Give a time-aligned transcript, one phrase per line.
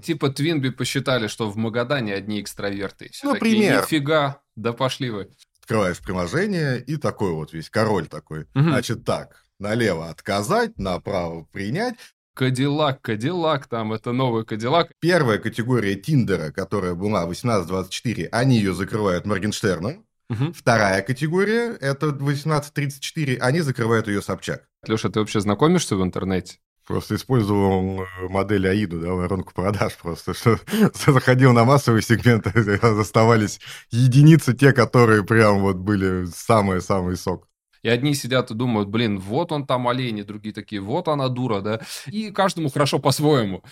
[0.00, 3.10] Типа Твинби посчитали, что в Магадане одни экстраверты.
[3.12, 3.76] Все Ну, такие.
[3.76, 5.30] Нифига, да пошли вы.
[5.60, 8.46] Открываешь приложение, и такой вот весь король такой.
[8.54, 8.70] Мгм.
[8.70, 11.94] Значит, так, налево отказать, направо принять.
[12.34, 14.90] Кадиллак, Кадиллак, там это новый Кадиллак.
[15.00, 20.06] Первая категория Тиндера, которая была 18-24, они ее закрывают Моргенштерном.
[20.30, 20.54] Мгм.
[20.54, 24.66] Вторая категория, это 18-34, они закрывают ее Собчак.
[24.86, 26.56] Леша, ты вообще знакомишься в интернете?
[26.86, 30.58] Просто использовал э, модель АИДу, да, воронку продаж просто, что
[31.06, 32.46] заходил на массовый сегмент,
[32.82, 37.48] оставались единицы, те, которые прям вот были самый-самый сок.
[37.82, 41.28] И одни сидят и думают, блин, вот он там олень, и другие такие, вот она
[41.28, 41.80] дура, да.
[42.06, 43.62] И каждому хорошо по-своему.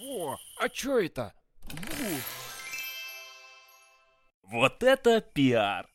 [0.00, 1.32] Во, а чё это?
[1.72, 2.04] Бу.
[4.50, 5.86] Вот это пиар!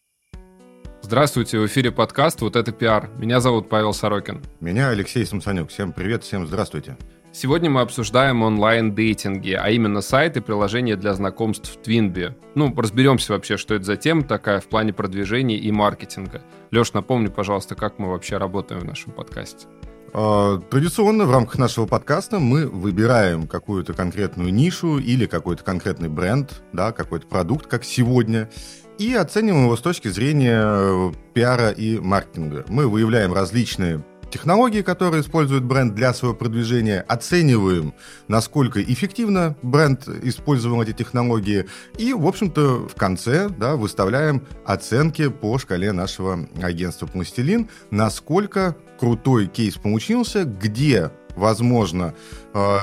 [1.06, 3.12] Здравствуйте, в эфире подкаст «Вот это пиар».
[3.20, 4.42] Меня зовут Павел Сорокин.
[4.60, 5.70] Меня Алексей Самсонюк.
[5.70, 6.98] Всем привет, всем здравствуйте.
[7.32, 12.36] Сегодня мы обсуждаем онлайн-дейтинги, а именно сайты и приложения для знакомств в Твинби.
[12.56, 16.42] Ну, разберемся вообще, что это за тема такая в плане продвижения и маркетинга.
[16.72, 19.68] Леш, напомни, пожалуйста, как мы вообще работаем в нашем подкасте.
[20.12, 26.64] А, Традиционно в рамках нашего подкаста мы выбираем какую-то конкретную нишу или какой-то конкретный бренд,
[26.74, 28.50] да, какой-то продукт, как сегодня,
[28.98, 32.66] и оцениваем его с точки зрения э, пиара и маркетинга.
[32.68, 34.04] Мы выявляем различные
[34.36, 37.94] технологии, которые использует бренд для своего продвижения, оцениваем,
[38.28, 45.58] насколько эффективно бренд использовал эти технологии, и, в общем-то, в конце да, выставляем оценки по
[45.58, 52.14] шкале нашего агентства «Пластилин», насколько крутой кейс получился, где, возможно,
[52.54, 52.78] э,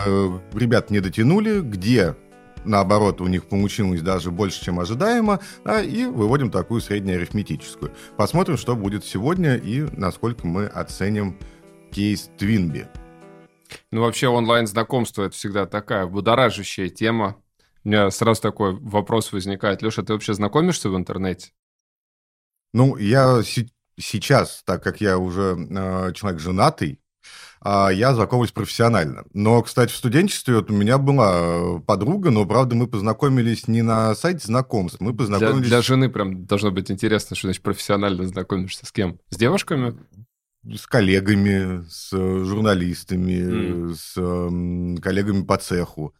[0.54, 2.16] ребят не дотянули, где
[2.64, 7.92] наоборот, у них получилось даже больше, чем ожидаемо, да, и выводим такую среднеарифметическую.
[8.16, 11.38] Посмотрим, что будет сегодня и насколько мы оценим
[11.90, 12.88] кейс Твинби.
[13.90, 17.36] Ну, вообще, онлайн-знакомство– это всегда такая будоражащая тема.
[17.84, 19.82] У меня сразу такой вопрос возникает.
[19.82, 21.52] Леша, ты вообще знакомишься в интернете?
[22.72, 23.68] Ну, я се-
[23.98, 27.00] сейчас, так как я уже э, человек женатый,
[27.64, 29.24] я знакомлюсь профессионально.
[29.34, 33.82] Но, кстати, в студенчестве вот у меня была э, подруга, но, правда, мы познакомились не
[33.82, 35.68] на сайте знакомств, мы Для, познакомились...
[35.68, 39.18] для жены прям должно быть интересно, что значит профессионально знакомишься с кем?
[39.30, 39.94] С девушками?
[40.76, 43.40] с коллегами, с э, журналистами,
[43.88, 43.94] М.
[43.96, 46.14] с эм, коллегами по цеху.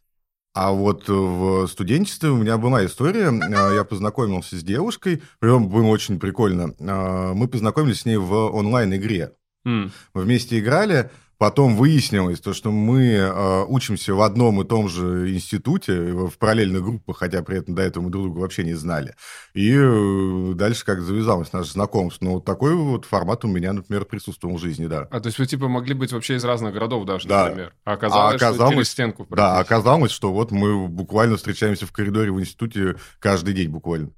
[0.55, 3.31] А вот в студенчестве у меня была история.
[3.33, 6.75] э, Я познакомился с девушкой, прям было очень прикольно.
[6.81, 9.33] Э, Мы познакомились с ней в онлайн-игре.
[9.65, 9.93] М.
[10.13, 11.11] Мы вместе играли,
[11.43, 16.85] потом выяснилось, то, что мы э, учимся в одном и том же институте, в параллельных
[16.85, 19.17] группах, хотя при этом до этого мы друг друга вообще не знали.
[19.53, 22.25] И э, дальше как завязалось наше знакомство.
[22.25, 25.09] Ну, вот такой вот формат у меня, например, присутствовал в жизни, да.
[25.11, 27.47] А то есть вы типа могли быть вообще из разных городов даже, Да.
[27.47, 27.75] например.
[27.85, 29.27] А оказалось, А что оказалось- через стенку.
[29.29, 29.63] Да, практически.
[29.73, 34.11] оказалось, что вот мы буквально встречаемся в коридоре в институте каждый день буквально.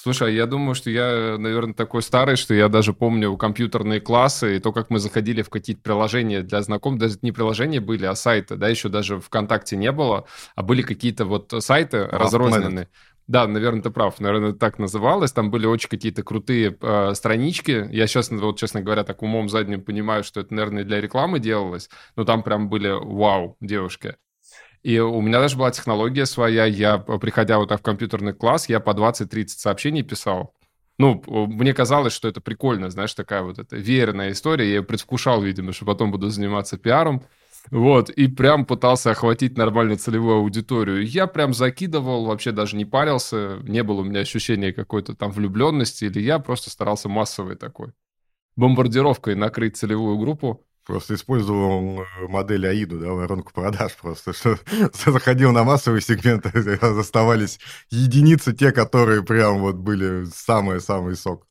[0.00, 4.56] Слушай, а я думаю, что я, наверное, такой старый, что я даже помню компьютерные классы
[4.56, 7.00] и то, как мы заходили в какие-то приложения для знакомых.
[7.00, 11.24] Даже не приложения были, а сайты, да, еще даже ВКонтакте не было, а были какие-то
[11.24, 12.88] вот сайты разрозненные.
[13.26, 14.20] Да, наверное, ты прав.
[14.20, 15.32] Наверное, так называлось.
[15.32, 17.88] Там были очень какие-то крутые э, странички.
[17.90, 21.90] Я сейчас, вот, честно говоря, так умом задним понимаю, что это, наверное, для рекламы делалось.
[22.14, 24.14] Но там прям были вау, девушки.
[24.82, 26.64] И у меня даже была технология своя.
[26.64, 30.54] Я, приходя вот так в компьютерный класс, я по 20-30 сообщений писал.
[30.98, 34.72] Ну, мне казалось, что это прикольно, знаешь, такая вот эта веерная история.
[34.72, 37.22] Я предвкушал, видимо, что потом буду заниматься пиаром.
[37.70, 41.06] Вот, и прям пытался охватить нормальную целевую аудиторию.
[41.06, 46.06] Я прям закидывал, вообще даже не парился, не было у меня ощущения какой-то там влюбленности,
[46.06, 47.92] или я просто старался массовый такой
[48.56, 50.66] бомбардировкой накрыть целевую группу.
[50.88, 54.58] Просто использовал э, модель АИДу, да, воронку продаж просто, что
[55.04, 56.46] заходил на массовый сегмент,
[56.82, 57.60] оставались
[57.90, 61.47] единицы, те, которые прям вот были самый-самый сок.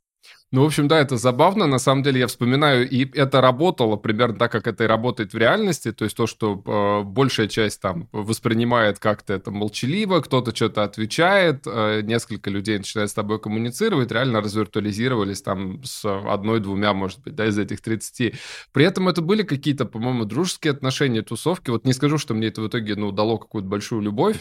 [0.52, 1.68] Ну, в общем, да, это забавно.
[1.68, 5.38] На самом деле, я вспоминаю, и это работало примерно так, как это и работает в
[5.38, 5.92] реальности.
[5.92, 11.64] То есть то, что э, большая часть там воспринимает как-то это молчаливо, кто-то что-то отвечает,
[11.66, 17.46] э, несколько людей начинают с тобой коммуницировать, реально развиртуализировались там с одной-двумя, может быть, да,
[17.46, 18.36] из этих 30.
[18.72, 21.72] При этом это были какие-то, по-моему, дружеские отношения, тусовки.
[21.72, 24.38] Вот не скажу, что мне это в итоге, ну, дало какую-то большую любовь.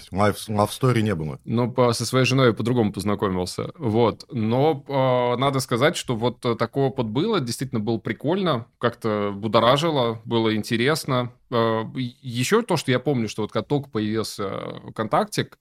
[0.71, 1.41] Story не было.
[1.45, 3.73] Но по, со своей женой я по-другому познакомился.
[3.77, 4.25] Вот.
[4.31, 10.21] Но э, надо сказать, что вот э, такой опыт было, действительно было прикольно, как-то будоражило,
[10.25, 11.33] было интересно.
[11.51, 15.59] Э, еще то, что я помню, что вот как только появился ВКонтактик,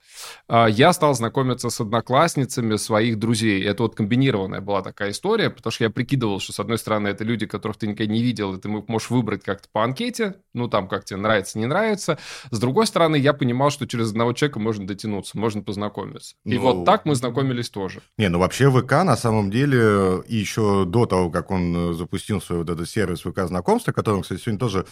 [0.47, 3.63] э, я стал знакомиться с одноклассницами своих друзей.
[3.63, 7.23] Это вот комбинированная была такая история, потому что я прикидывал, что, с одной стороны, это
[7.23, 10.87] люди, которых ты никогда не видел, и ты можешь выбрать как-то по анкете, ну, там,
[10.87, 12.17] как тебе нравится, не нравится.
[12.51, 16.35] С другой стороны, я понимал, что через одного человека можно дотянуться, можно познакомиться.
[16.45, 18.01] И ну, вот так мы знакомились тоже.
[18.17, 22.69] Не, ну, вообще ВК, на самом деле, еще до того, как он запустил свой вот
[22.69, 24.85] этот сервис ВК знакомства, которым, кстати, сегодня тоже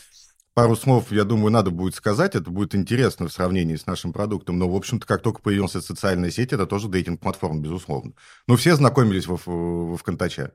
[0.53, 2.35] пару слов, я думаю, надо будет сказать.
[2.35, 4.59] Это будет интересно в сравнении с нашим продуктом.
[4.59, 8.13] Но, в общем-то, как только появился социальная сеть, это тоже дейтинг-платформа, безусловно.
[8.47, 10.51] Ну, все знакомились во, во ВКонтаче.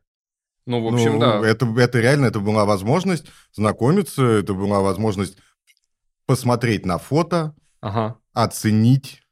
[0.66, 1.40] Ну, в общем, ну, да.
[1.48, 5.38] Это, это реально, это была возможность знакомиться, это была возможность
[6.26, 8.18] посмотреть на фото, ага.
[8.34, 9.22] оценить,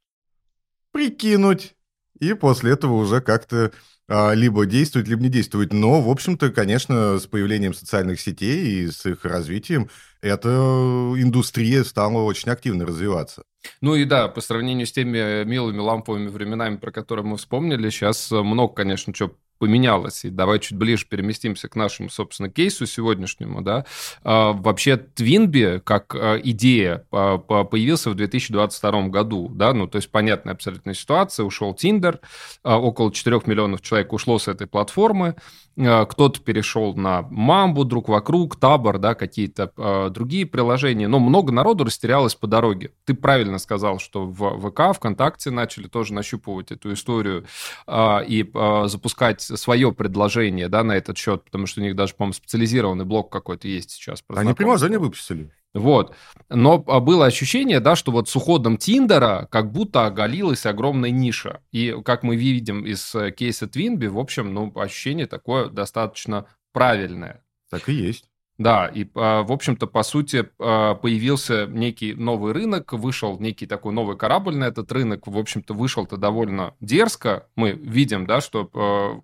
[0.93, 1.76] прикинуть,
[2.21, 3.73] и после этого уже как-то
[4.09, 5.73] а, либо действует, либо не действует.
[5.73, 9.91] Но, в общем-то, конечно, с появлением социальных сетей и с их развитием
[10.21, 13.43] эта индустрия стала очень активно развиваться.
[13.81, 18.31] Ну и да, по сравнению с теми милыми ламповыми временами, про которые мы вспомнили, сейчас
[18.31, 20.25] много, конечно, чего поменялось.
[20.25, 23.63] И давай чуть ближе переместимся к нашему, собственно, кейсу сегодняшнему.
[23.63, 23.85] Да?
[24.23, 29.49] А, вообще Твинби как а, идея а, появился в 2022 году.
[29.49, 29.73] Да?
[29.73, 31.45] Ну, то есть понятная абсолютная ситуация.
[31.45, 32.21] Ушел Тиндер,
[32.63, 35.37] около 4 миллионов человек ушло с этой платформы.
[35.77, 41.07] Кто-то перешел на Мамбу, друг вокруг, Табор, да, какие-то другие приложения.
[41.07, 42.93] Но много народу растерялось по дороге.
[43.05, 47.45] Ты правильно сказал, что в ВК, ВКонтакте начали тоже нащупывать эту историю
[47.87, 48.51] и
[48.87, 53.31] запускать свое предложение, да, на этот счет, потому что у них даже, по-моему, специализированный блок
[53.31, 54.23] какой-то есть сейчас.
[54.29, 55.51] Они приложение выпустили.
[55.75, 56.15] Вот.
[56.49, 61.61] Но а, было ощущение, да, что вот с уходом Тиндера как будто оголилась огромная ниша.
[61.71, 67.45] И как мы видим из э, кейса Твинби, в общем, ну, ощущение такое достаточно правильное.
[67.71, 68.31] Так и есть.
[68.59, 73.93] Да, и, а, в общем-то, по сути, а, появился некий новый рынок, вышел некий такой
[73.93, 77.49] новый корабль на этот рынок, в общем-то, вышел-то довольно дерзко.
[77.55, 79.21] Мы видим, да, что а,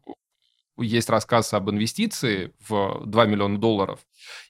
[0.79, 4.01] есть рассказ об инвестиции в 2 миллиона долларов,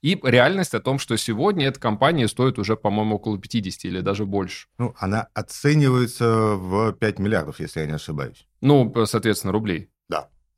[0.03, 4.27] и реальность о том, что сегодня эта компания стоит уже, по-моему, около 50 или даже
[4.27, 4.67] больше.
[4.79, 8.47] Ну, она оценивается в 5 миллиардов, если я не ошибаюсь.
[8.61, 9.89] Ну, соответственно, рублей.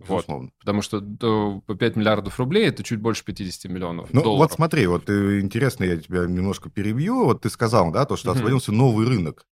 [0.09, 0.15] Да.
[0.15, 4.51] Вот, потому что по 5 миллиардов рублей это чуть больше 50 миллионов ну, долларов.
[4.51, 7.25] Вот смотри, вот э, интересно, я тебя немножко перебью.
[7.25, 8.37] Вот ты сказал, да, то, что угу.
[8.37, 9.47] освободился новый рынок.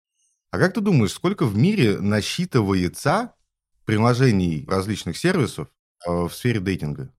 [0.50, 3.34] А как ты думаешь, сколько в мире насчитывается
[3.84, 5.68] приложений различных сервисов
[6.06, 7.12] э, в сфере дейтинга?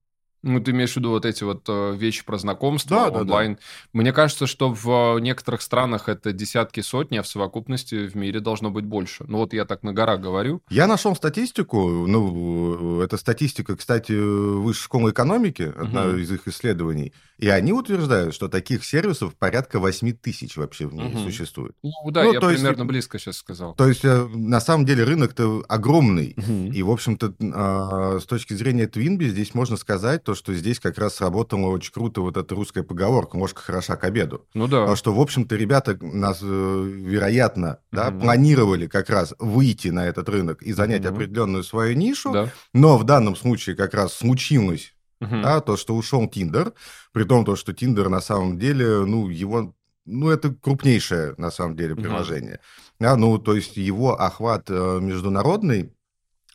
[0.44, 3.54] Ну, ты имеешь в виду вот эти вот э, вещи про знакомство да, онлайн.
[3.54, 3.98] Да, да.
[3.98, 8.70] Мне кажется, что в некоторых странах это десятки, сотни, а в совокупности в мире должно
[8.70, 9.24] быть больше.
[9.26, 10.62] Ну, вот я так на гора говорю.
[10.68, 12.06] Я нашел статистику.
[12.06, 16.16] Ну, это статистика, кстати, Высшей школы экономики, одна угу.
[16.18, 17.14] из их исследований.
[17.38, 21.24] И они утверждают, что таких сервисов порядка 8 тысяч вообще в мире угу.
[21.24, 21.74] существует.
[21.82, 23.74] Ну, да, ну, я примерно есть, близко сейчас сказал.
[23.74, 26.34] То есть, э, на самом деле, рынок-то огромный.
[26.36, 26.72] Угу.
[26.72, 30.98] И, в общем-то, а, с точки зрения Твинби здесь можно сказать то, что здесь как
[30.98, 34.46] раз сработала очень круто вот эта русская поговорка «ложка хороша к обеду».
[34.54, 34.80] Ну да.
[34.80, 38.20] Потому что, в общем-то, ребята нас, э, вероятно, да, угу.
[38.20, 41.14] планировали как раз выйти на этот рынок и занять угу.
[41.14, 42.50] определенную свою нишу, да.
[42.72, 45.42] но в данном случае как раз случилось угу.
[45.42, 46.72] да, то, что ушел Тиндер,
[47.12, 49.74] при том, то, что Тиндер на самом деле, ну, его
[50.06, 52.54] ну, это крупнейшее, на самом деле, приложение.
[52.54, 52.94] Mm-hmm.
[53.00, 55.94] Да, ну, то есть его охват э, международный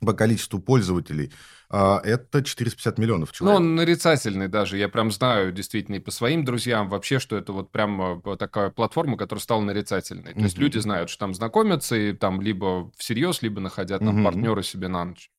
[0.01, 1.35] по количеству пользователей а,
[1.69, 3.59] это 450 миллионов человек.
[3.59, 4.77] Ну, он нарицательный даже.
[4.77, 8.69] Я прям знаю действительно и по своим друзьям вообще, что это вот прям э, такая
[8.71, 10.33] платформа, которая стала нарицательной.
[10.33, 14.61] То есть люди знают, что там знакомятся и там либо всерьез, либо находят там партнера
[14.61, 15.29] себе на ночь.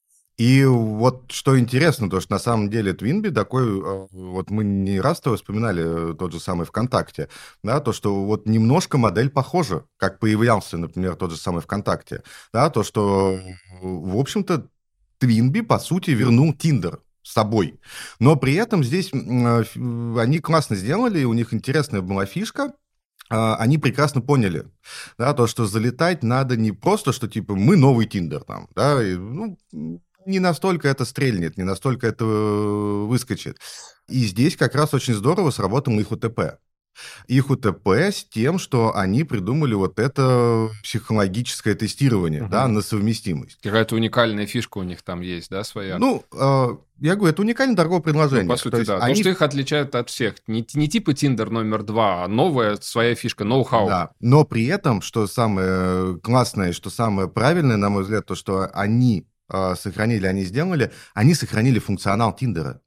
[0.41, 4.99] И вот что интересно, то что на самом деле Твинби такой, э, вот мы не
[4.99, 7.29] раз то вспоминали э, тот же самый ВКонтакте,
[7.63, 12.23] да, то, что вот немножко модель похожа, как появлялся, например, тот же самый ВКонтакте,
[12.55, 13.39] да, то, что,
[13.83, 14.67] в общем-то,
[15.21, 17.79] Твинби, по сути, вернул Тиндер с собой.
[18.19, 19.65] Но при этом здесь э,
[20.19, 22.73] они классно сделали, у них интересная была фишка,
[23.29, 24.65] а, они прекрасно поняли,
[25.17, 29.15] да, то, что залетать надо не просто, что типа мы новый Тиндер там, да, и,
[29.15, 29.57] ну,
[30.27, 33.59] не настолько это стрельнет, не настолько это э, выскочит.
[34.09, 36.59] И здесь как раз очень здорово сработал их УТП
[37.27, 42.51] их УТП с тем, что они придумали вот это психологическое тестирование, угу.
[42.51, 43.61] да, на совместимость.
[43.63, 45.99] Какая-то уникальная фишка у них там есть, да, своя?
[45.99, 46.69] Ну, э,
[47.01, 48.45] я говорю, это уникальное торговое предложение.
[48.45, 48.99] Ну, по сути, да.
[48.99, 49.15] Они...
[49.15, 50.35] То, что их отличает от всех.
[50.47, 53.89] Не, не типа Tinder номер два, а новая своя фишка, ноу-хау.
[53.89, 58.69] Да, но при этом, что самое классное, что самое правильное, на мой взгляд, то, что
[58.75, 62.81] они э, сохранили, они сделали, они сохранили функционал Тиндера.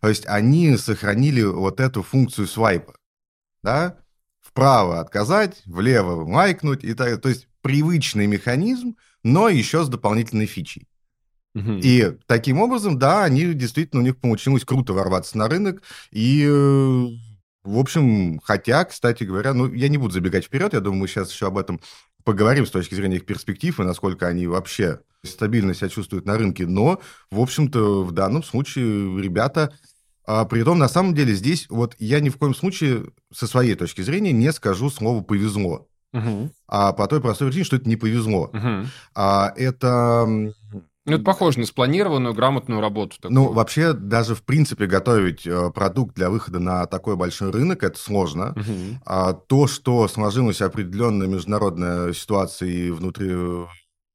[0.00, 2.94] То есть они сохранили вот эту функцию свайпа
[3.62, 3.96] да,
[4.40, 6.84] вправо отказать, влево лайкнуть.
[6.84, 10.86] И так, то есть привычный механизм, но еще с дополнительной фичей.
[11.54, 11.80] Угу.
[11.82, 15.82] И таким образом, да, они действительно, у них получилось круто ворваться на рынок.
[16.10, 16.46] И,
[17.64, 21.32] в общем, хотя, кстати говоря, ну, я не буду забегать вперед, я думаю, мы сейчас
[21.32, 21.80] еще об этом
[22.24, 26.66] поговорим с точки зрения их перспектив и насколько они вообще стабильно себя чувствуют на рынке.
[26.66, 27.00] Но,
[27.30, 29.74] в общем-то, в данном случае ребята...
[30.32, 33.74] А, при этом, на самом деле, здесь вот я ни в коем случае, со своей
[33.74, 35.88] точки зрения, не скажу слово «повезло».
[36.12, 36.50] Угу.
[36.68, 38.50] А по той простой причине, что это не повезло.
[38.52, 38.86] Угу.
[39.16, 43.16] А, это ну, это похоже на спланированную, грамотную работу.
[43.16, 43.34] Такую.
[43.34, 47.98] Ну, вообще, даже в принципе готовить э, продукт для выхода на такой большой рынок, это
[47.98, 48.50] сложно.
[48.50, 49.00] Угу.
[49.06, 53.34] А то, что сложилась определенная международная ситуация и внутри,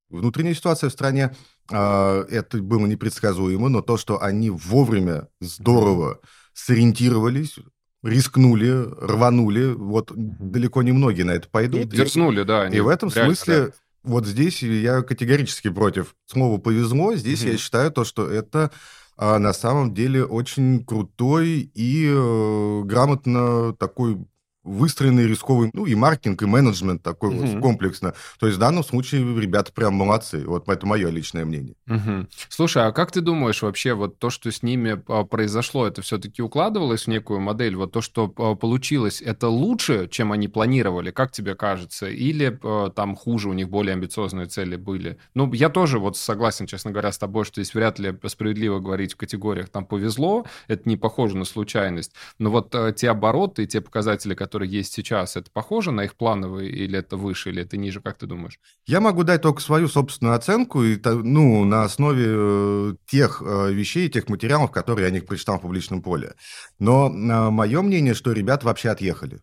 [0.09, 1.35] внутренняя ситуация в стране,
[1.69, 6.19] это было непредсказуемо, но то, что они вовремя здорово
[6.53, 7.57] сориентировались,
[8.03, 11.89] рискнули, рванули, вот далеко не многие на это пойдут.
[11.89, 12.67] Дерзнули, да.
[12.67, 13.67] И в этом реально, смысле...
[13.67, 13.71] Да
[14.05, 17.15] вот здесь я категорически против слова «повезло».
[17.15, 17.51] Здесь угу.
[17.51, 18.71] я считаю то, что это
[19.17, 24.17] а, на самом деле очень крутой и э, грамотно такой
[24.65, 27.45] выстроенный рисковый, ну, и маркетинг, и менеджмент такой угу.
[27.45, 28.13] вот комплексно.
[28.39, 30.43] То есть в данном случае ребята прям молодцы.
[30.45, 31.75] Вот это мое личное мнение.
[31.87, 32.27] Угу.
[32.49, 36.41] Слушай, а как ты думаешь вообще, вот то, что с ними а, произошло, это все-таки
[36.41, 37.75] укладывалось в некую модель?
[37.75, 42.07] Вот то, что а, получилось, это лучше, чем они планировали, как тебе кажется?
[42.07, 45.17] Или а, там хуже, у них более амбициозные цели были?
[45.35, 49.13] Ну, я тоже вот согласен, честно говоря, с тобой, что здесь вряд ли справедливо говорить
[49.13, 52.13] в категориях там повезло, это не похоже на случайность.
[52.39, 56.15] Но вот те обороты и те показатели, которые которые есть сейчас, это похоже на их
[56.15, 58.57] плановые, или это выше, или это ниже, как ты думаешь?
[58.87, 64.07] Я могу дать только свою собственную оценку, и, ну, на основе э, тех э, вещей,
[64.07, 66.35] тех материалов, которые я о них прочитал в публичном поле.
[66.79, 69.41] Но э, мое мнение, что ребята вообще отъехали.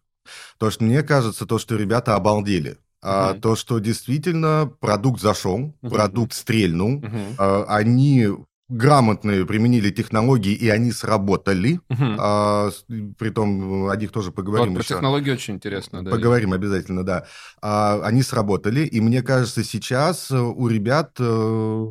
[0.59, 2.79] То, что мне кажется, то, что ребята обалдели.
[3.05, 3.41] Uh-huh.
[3.41, 5.91] то, что действительно продукт зашел, uh-huh.
[5.91, 7.65] продукт стрельнул, uh-huh.
[7.67, 8.29] они
[8.73, 11.81] грамотные применили технологии, и они сработали.
[11.91, 12.17] Угу.
[12.19, 12.71] А,
[13.19, 14.75] притом о них тоже поговорим.
[14.75, 16.03] Вот про технологии очень интересно.
[16.05, 17.27] Да, поговорим обязательно, да.
[17.61, 21.87] А, они сработали, и мне кажется, сейчас у ребят э,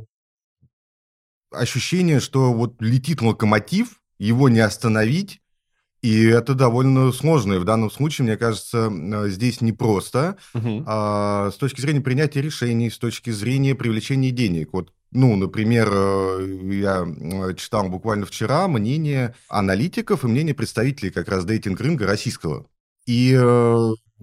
[1.51, 5.41] ощущение, что вот летит локомотив, его не остановить,
[6.01, 7.53] и это довольно сложно.
[7.53, 10.83] И в данном случае, мне кажется, э, здесь непросто угу.
[10.87, 14.69] а, с точки зрения принятия решений, с точки зрения привлечения денег.
[14.73, 21.27] Вот ну, например, э, я э, читал буквально вчера мнение аналитиков и мнение представителей как
[21.27, 22.67] раз дейтинг-рынка российского.
[23.07, 23.35] И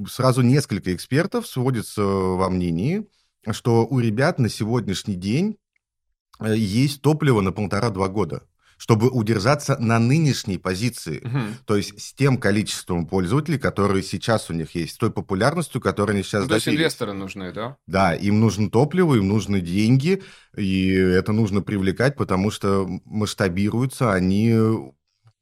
[0.08, 3.06] сразу несколько экспертов сводятся во мнении,
[3.50, 5.58] что у ребят на сегодняшний день
[6.40, 8.44] есть топливо на полтора-два года
[8.78, 11.18] чтобы удержаться на нынешней позиции.
[11.18, 11.40] Угу.
[11.66, 16.14] То есть с тем количеством пользователей, которые сейчас у них есть, с той популярностью, которую
[16.14, 17.76] они сейчас ну, То есть инвесторы нужны, да?
[17.86, 20.22] Да, им нужно топливо, им нужны деньги,
[20.56, 24.54] и это нужно привлекать, потому что масштабируются они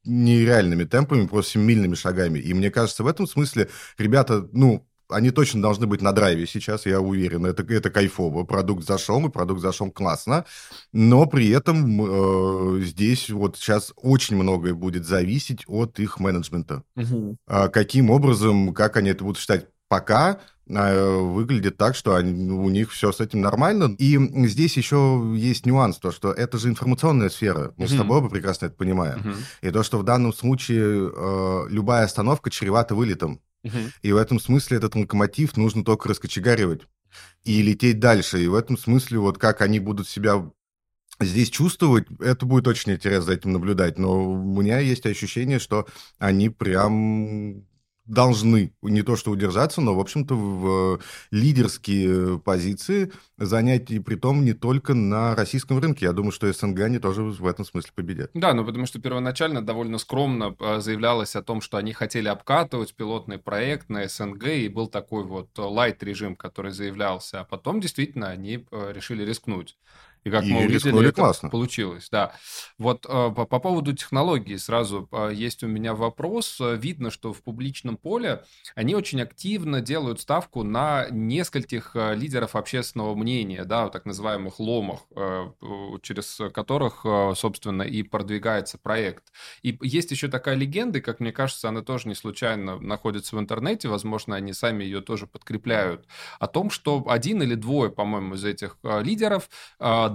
[0.03, 2.39] нереальными темпами, просто семимильными шагами.
[2.39, 6.85] И мне кажется, в этом смысле ребята, ну, они точно должны быть на драйве сейчас,
[6.85, 7.45] я уверен.
[7.45, 8.43] Это, это кайфово.
[8.43, 10.45] Продукт зашел, и продукт зашел классно.
[10.91, 16.83] Но при этом э, здесь вот сейчас очень многое будет зависеть от их менеджмента.
[16.95, 17.37] Угу.
[17.47, 19.67] А каким образом, как они это будут считать?
[19.89, 23.95] Пока э, выглядит так, что они, у них все с этим нормально.
[23.97, 27.73] И здесь еще есть нюанс, то, что это же информационная сфера.
[27.77, 27.87] Мы mm-hmm.
[27.87, 29.19] с тобой оба прекрасно это понимаем.
[29.19, 29.37] Mm-hmm.
[29.61, 33.39] И то, что в данном случае э, любая остановка чревата вылетом.
[34.01, 36.87] И в этом смысле этот локомотив нужно только раскочегаривать
[37.43, 38.43] и лететь дальше.
[38.43, 40.49] И в этом смысле вот как они будут себя
[41.19, 43.97] здесь чувствовать, это будет очень интересно за этим наблюдать.
[43.97, 45.87] Но у меня есть ощущение, что
[46.17, 47.65] они прям
[48.07, 50.99] должны не то что удержаться, но, в общем-то, в
[51.31, 56.05] лидерские позиции занять, и при том не только на российском рынке.
[56.05, 58.31] Я думаю, что СНГ они тоже в этом смысле победят.
[58.33, 62.95] Да, ну потому что первоначально довольно скромно а, заявлялось о том, что они хотели обкатывать
[62.95, 68.65] пилотный проект на СНГ, и был такой вот лайт-режим, который заявлялся, а потом действительно они
[68.71, 69.77] решили рискнуть.
[70.27, 71.49] И как и мы увидели, это классно.
[71.49, 72.09] получилось.
[72.11, 72.33] Да.
[72.77, 76.57] Вот э, по, по поводу технологий сразу э, есть у меня вопрос.
[76.59, 78.43] Видно, что в публичном поле
[78.75, 84.99] они очень активно делают ставку на нескольких э, лидеров общественного мнения, да, так называемых ломах,
[86.01, 87.05] через которых,
[87.35, 89.31] собственно, и продвигается проект.
[89.61, 93.87] И есть еще такая легенда, как мне кажется, она тоже не случайно находится в интернете,
[93.87, 96.05] возможно, они сами ее тоже подкрепляют,
[96.39, 99.49] о том, что один или двое, по-моему, из этих лидеров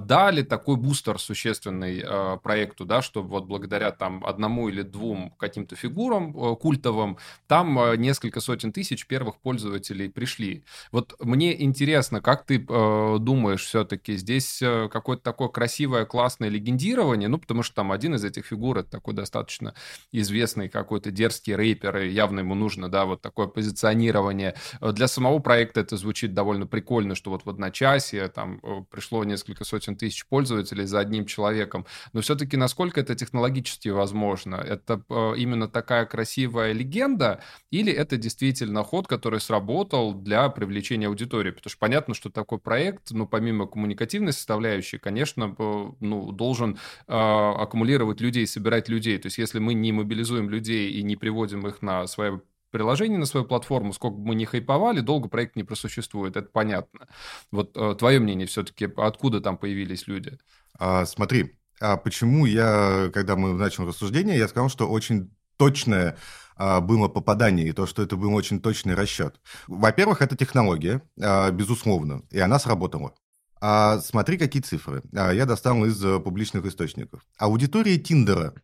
[0.07, 5.77] дали такой бустер существенный э, проекту, да, что вот благодаря там одному или двум каким-то
[5.77, 10.65] фигурам э, культовым, там э, несколько сотен тысяч первых пользователей пришли.
[10.91, 17.29] Вот мне интересно, как ты э, думаешь все-таки здесь э, какое-то такое красивое, классное легендирование,
[17.29, 19.75] ну, потому что там один из этих фигур, это такой достаточно
[20.11, 24.55] известный какой-то дерзкий рэпер, и явно ему нужно, да, вот такое позиционирование.
[24.81, 29.65] Для самого проекта это звучит довольно прикольно, что вот в одночасье там э, пришло несколько
[29.65, 31.87] сотен тысяч пользователей за одним человеком.
[32.13, 34.57] Но все-таки насколько это технологически возможно?
[34.57, 41.51] Это э, именно такая красивая легенда или это действительно ход, который сработал для привлечения аудитории?
[41.51, 47.13] Потому что понятно, что такой проект, ну, помимо коммуникативной составляющей, конечно, э, ну, должен э,
[47.15, 49.19] аккумулировать людей, собирать людей.
[49.19, 53.27] То есть если мы не мобилизуем людей и не приводим их на свое приложение на
[53.27, 57.07] свою платформу, сколько бы мы ни хайповали, долго проект не просуществует, это понятно.
[57.53, 60.39] Вот э, твое мнение все-таки, откуда там появились люди?
[60.79, 66.17] А, смотри, а почему я, когда мы начали рассуждение, я сказал, что очень точное
[66.57, 69.41] а, было попадание, и то, что это был очень точный расчет.
[69.67, 73.15] Во-первых, это технология, а, безусловно, и она сработала.
[73.61, 75.03] А смотри, какие цифры.
[75.15, 77.25] А, я достал из э, публичных источников.
[77.39, 78.55] Аудитория Тиндера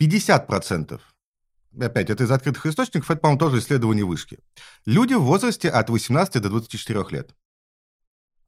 [0.00, 1.00] 50%
[1.78, 4.38] опять, это из открытых источников, это, по-моему, тоже исследование вышки.
[4.86, 7.34] Люди в возрасте от 18 до 24 лет.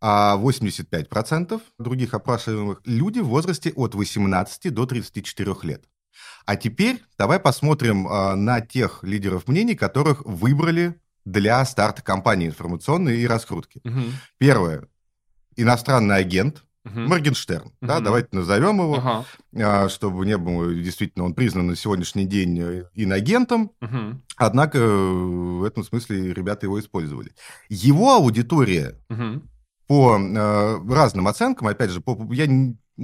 [0.00, 5.84] А 85% других опрашиваемых люди в возрасте от 18 до 34 лет.
[6.44, 13.20] А теперь давай посмотрим э, на тех лидеров мнений, которых выбрали для старта кампании информационной
[13.20, 13.80] и раскрутки.
[13.84, 14.02] Угу.
[14.38, 14.88] Первое.
[15.56, 16.98] Иностранный агент, Угу.
[17.00, 17.74] Моргенштерн, угу.
[17.80, 19.88] да, давайте назовем его, ага.
[19.88, 24.20] чтобы не было, действительно, он признан на сегодняшний день э, инагентом, угу.
[24.36, 27.30] однако э, в этом смысле ребята его использовали.
[27.68, 29.42] Его аудитория угу.
[29.86, 32.48] по э, разным оценкам, опять же, по, я, у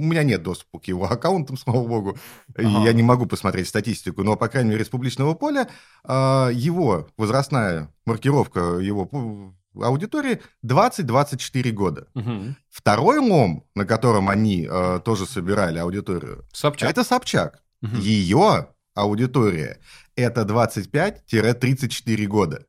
[0.03, 2.17] меня нет доступа к его аккаунтам, слава богу,
[2.57, 2.83] ага.
[2.83, 5.69] я не могу посмотреть статистику, но, по крайней мере, из публичного поля
[6.03, 12.07] э, его возрастная маркировка его аудитории 20-24 года.
[12.15, 12.55] Угу.
[12.69, 16.89] Второй лом, на котором они э, тоже собирали аудиторию, Собчак.
[16.89, 17.61] это Собчак.
[17.81, 17.97] Угу.
[17.97, 19.79] Ее аудитория
[20.15, 22.65] это 25-34 года.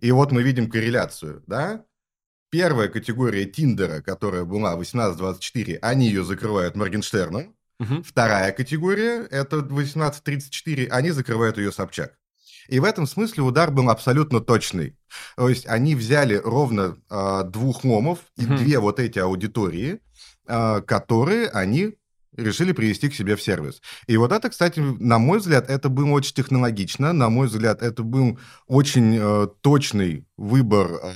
[0.00, 1.84] И вот мы видим корреляцию, да?
[2.50, 7.54] Первая категория Тиндера, которая была 18-24, они ее закрывают Моргенштерном.
[7.78, 8.02] Угу.
[8.02, 12.18] Вторая категория, это 18-34, они закрывают ее Собчак.
[12.68, 14.96] И в этом смысле удар был абсолютно точный.
[15.36, 18.56] То есть они взяли ровно э, двух ломов и mm-hmm.
[18.56, 20.00] две вот эти аудитории,
[20.46, 21.94] э, которые они
[22.36, 23.80] решили привести к себе в сервис.
[24.06, 28.02] И вот это, кстати, на мой взгляд, это было очень технологично, на мой взгляд, это
[28.02, 31.12] был очень э, точный выбор э,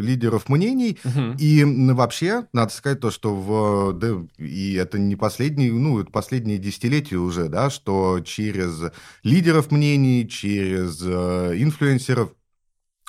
[0.00, 0.98] лидеров мнений.
[1.04, 1.36] Угу.
[1.38, 3.92] И вообще, надо сказать то, что в...
[3.92, 4.08] Да,
[4.38, 11.02] и это не последние, ну, это последние десятилетия уже, да, что через лидеров мнений, через
[11.02, 12.32] э, инфлюенсеров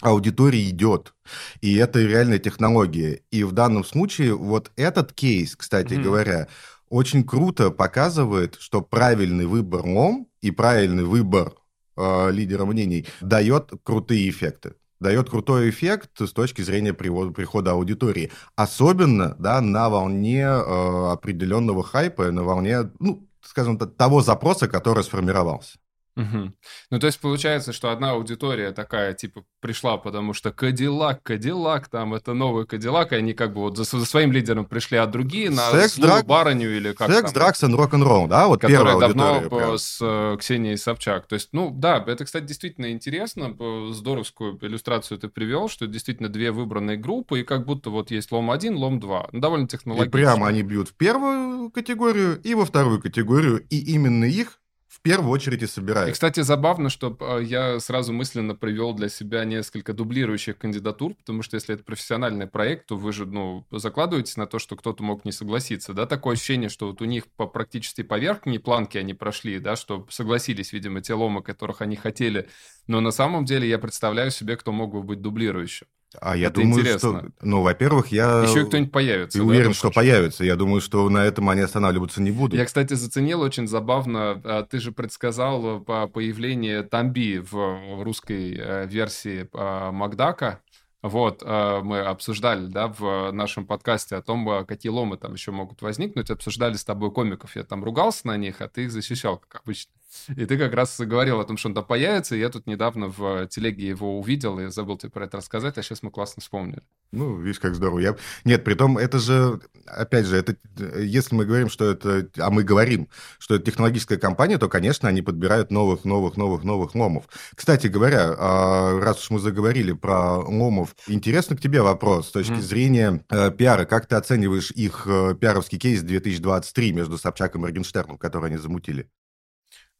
[0.02, 1.14] аудитория идет.
[1.62, 3.22] И это реальная технология.
[3.32, 6.48] И в данном случае вот этот кейс, кстати mm говоря,
[6.90, 11.54] очень круто показывает, что правильный выбор МОМ и правильный выбор
[11.96, 18.32] э, лидера мнений дает крутые эффекты дает крутой эффект с точки зрения привода, прихода аудитории.
[18.56, 25.04] Особенно да, на волне э, определенного хайпа, на волне, ну, скажем так, того запроса, который
[25.04, 25.78] сформировался.
[26.16, 26.54] Угу.
[26.92, 32.14] Ну, то есть получается, что одна аудитория такая, типа, пришла, потому что Кадиллак, Кадиллак, там,
[32.14, 35.50] это новый Кадиллак, и они как бы вот за, за своим лидером пришли, а другие
[35.50, 36.26] на секс, драк...
[36.26, 39.78] барыню или как Секс, дракс и рок-н-ролл, да, вот первая давно прям.
[39.78, 41.28] с э, Ксенией Собчак.
[41.28, 43.56] То есть, ну, да, это, кстати, действительно интересно,
[43.92, 48.74] здоровскую иллюстрацию ты привел, что действительно две выбранные группы, и как будто вот есть лом-1,
[48.76, 49.30] лом-2.
[49.32, 50.10] Ну, довольно технологично.
[50.10, 54.60] И прямо они бьют в первую категорию и во вторую категорию, и именно их
[55.00, 56.10] в первую очередь и собирают.
[56.10, 61.42] И, кстати, забавно, что э, я сразу мысленно привел для себя несколько дублирующих кандидатур, потому
[61.42, 65.24] что если это профессиональный проект, то вы же, ну, закладываетесь на то, что кто-то мог
[65.24, 69.14] не согласиться, да, такое ощущение, что вот у них по практически по верхней планке они
[69.14, 72.50] прошли, да, что согласились, видимо, те ломы, которых они хотели,
[72.88, 75.88] но на самом деле я представляю себе, кто мог бы быть дублирующим.
[76.20, 77.20] А я это думаю, интересно.
[77.20, 77.32] что...
[77.42, 78.44] Ну, во-первых, я...
[78.44, 79.38] Еще кто-нибудь появится.
[79.38, 80.44] И да, уверен, что появится.
[80.44, 82.58] Я думаю, что на этом они останавливаться не будут.
[82.58, 84.42] Я, кстати, заценил очень забавно.
[84.44, 90.62] А, ты же предсказал по появление Тамби в русской э, версии а, Макдака.
[91.02, 95.82] Вот, э, мы обсуждали, да, в нашем подкасте о том, какие ломы там еще могут
[95.82, 96.32] возникнуть.
[96.32, 97.56] Обсуждали с тобой комиков.
[97.56, 99.92] Я там ругался на них, а ты их защищал, как обычно.
[100.36, 103.08] И ты как раз говорил о том, что он там появится, и я тут недавно
[103.08, 106.82] в телеге его увидел, и забыл тебе про это рассказать, а сейчас мы классно вспомнили.
[107.12, 108.00] Ну, видишь, как здорово.
[108.00, 108.16] Я...
[108.44, 110.56] Нет, при том, это же, опять же, это,
[111.00, 113.08] если мы говорим, что это, а мы говорим,
[113.40, 117.26] что это технологическая компания, то, конечно, они подбирают новых, новых, новых, новых ломов.
[117.56, 122.54] Кстати говоря, а, раз уж мы заговорили про ломов, интересно к тебе вопрос с точки
[122.54, 122.62] mm.
[122.62, 123.86] зрения э, пиара.
[123.86, 129.10] Как ты оцениваешь их э, пиаровский кейс 2023 между Собчак и Моргенштерном, который они замутили?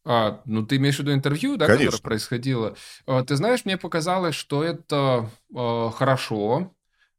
[0.04, 1.86] А, ну, ты имеешь в виду интервью, да, Конечно.
[1.86, 2.76] которое происходило?
[3.06, 6.72] А, ты знаешь, мне показалось, что это э, хорошо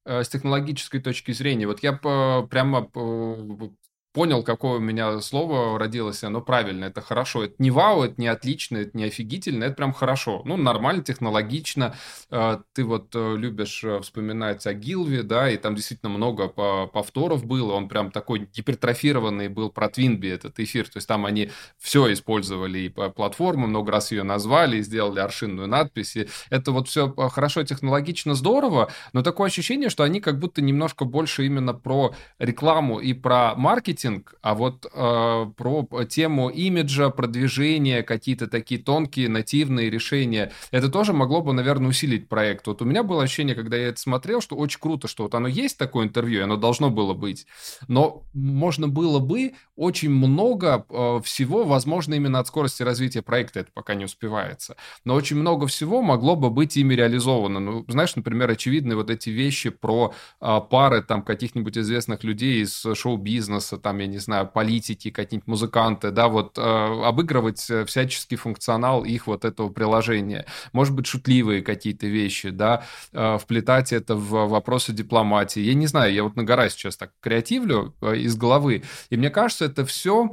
[0.06, 1.68] э, с технологической точки зрения.
[1.68, 3.72] Вот я по, прямо по,
[4.14, 7.46] понял, какое у меня слово родилось, оно правильно, это хорошо.
[7.46, 10.42] Это не вау, это не отлично, это не офигительно, это прям хорошо.
[10.46, 11.96] Ну, нормально, технологично.
[12.30, 17.46] Э, ты вот э, любишь э, вспоминать о Гилве, да, и там действительно много повторов
[17.46, 17.74] было.
[17.74, 20.86] Он прям такой гипертрофированный был про Твинби, этот эфир.
[20.86, 25.68] То есть там они все использовали, и платформу, много раз ее назвали, и сделали аршинную
[25.68, 26.18] надпись.
[26.18, 31.06] И это вот все хорошо, технологично, здорово, но такое ощущение, что они как будто немножко
[31.06, 38.04] больше именно про рекламу и про маркетинг, маркетинг, а вот э, про тему имиджа, продвижения,
[38.04, 42.68] какие-то такие тонкие нативные решения, это тоже могло бы, наверное, усилить проект.
[42.68, 45.48] Вот у меня было ощущение, когда я это смотрел, что очень круто, что вот оно
[45.48, 47.46] есть такое интервью, и оно должно было быть,
[47.88, 53.72] но можно было бы очень много э, всего, возможно, именно от скорости развития проекта, это
[53.74, 57.60] пока не успевается, но очень много всего могло бы быть ими реализовано.
[57.60, 62.86] Ну, знаешь, например, очевидные вот эти вещи про э, пары там каких-нибудь известных людей из
[62.94, 69.04] шоу-бизнеса, там, я не знаю, политики, какие-нибудь музыканты, да, вот э, обыгрывать э, всяческий функционал
[69.04, 70.46] их вот этого приложения.
[70.72, 75.60] Может быть, шутливые какие-то вещи, да, э, вплетать это в вопросы дипломатии.
[75.60, 79.30] Я не знаю, я вот на гора сейчас так креативлю э, из головы, и мне
[79.30, 80.32] кажется, это все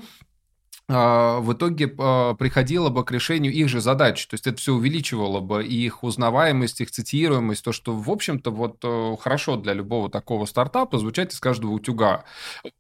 [0.88, 4.26] в итоге а, приходило бы к решению их же задач.
[4.26, 8.78] То есть это все увеличивало бы их узнаваемость, их цитируемость, то, что, в общем-то, вот
[8.82, 12.24] э, хорошо для любого такого стартапа звучать из каждого утюга.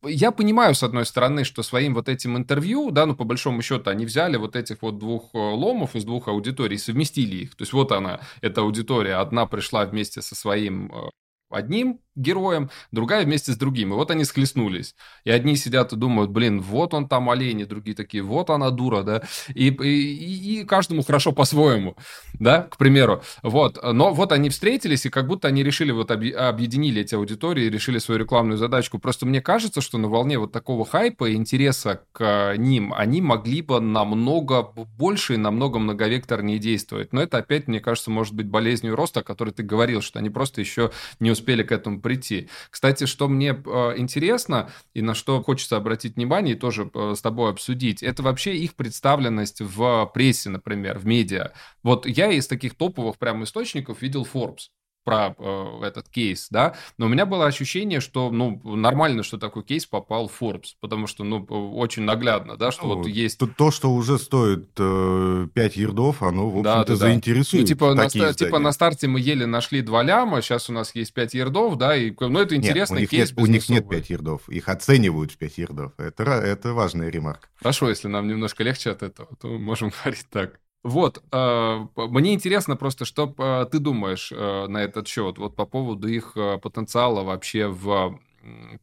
[0.02, 3.90] Я понимаю, с одной стороны, что своим вот этим интервью, да, ну, по большому счету,
[3.90, 7.56] они взяли вот этих вот двух э, ломов из двух аудиторий, совместили их.
[7.56, 11.10] То есть вот она, эта аудитория, одна пришла вместе со своим э,
[11.50, 13.92] одним героем, другая вместе с другим.
[13.92, 14.94] И вот они схлестнулись.
[15.24, 18.70] И одни сидят и думают, блин, вот он там олень, и другие такие, вот она
[18.70, 19.22] дура, да.
[19.54, 21.96] И, и, и каждому хорошо по-своему,
[22.34, 23.22] да, к примеру.
[23.42, 23.78] Вот.
[23.82, 28.20] Но вот они встретились, и как будто они решили, вот объединили эти аудитории, решили свою
[28.20, 28.98] рекламную задачку.
[28.98, 33.62] Просто мне кажется, что на волне вот такого хайпа и интереса к ним они могли
[33.62, 37.12] бы намного больше и намного многовекторнее действовать.
[37.12, 40.30] Но это опять, мне кажется, может быть болезнью роста, о которой ты говорил, что они
[40.30, 42.48] просто еще не успели к этому прийти.
[42.70, 47.20] Кстати, что мне э, интересно и на что хочется обратить внимание и тоже э, с
[47.20, 51.52] тобой обсудить, это вообще их представленность в прессе, например, в медиа.
[51.82, 54.68] Вот я из таких топовых прям источников видел Forbes
[55.04, 59.62] про э, этот кейс, да, но у меня было ощущение, что, ну, нормально, что такой
[59.62, 61.44] кейс попал в Forbes, потому что, ну,
[61.76, 63.38] очень наглядно, да, что ну, вот есть...
[63.38, 67.66] То, то, что уже стоит э, 5 ердов, оно, в общем-то, да, да, заинтересует Ну,
[67.66, 71.34] типа на, типа на старте мы еле нашли 2 ляма, сейчас у нас есть 5
[71.34, 74.48] ердов, да, и, ну, это интересный нет, у кейс нет, У них нет 5 ердов,
[74.48, 77.48] их оценивают в 5 ердов, это, это важная ремарка.
[77.56, 80.60] Хорошо, если нам немножко легче от этого, то можем говорить так.
[80.84, 85.66] Вот, э, мне интересно просто, что э, ты думаешь э, на этот счет, вот по
[85.66, 88.18] поводу их потенциала вообще в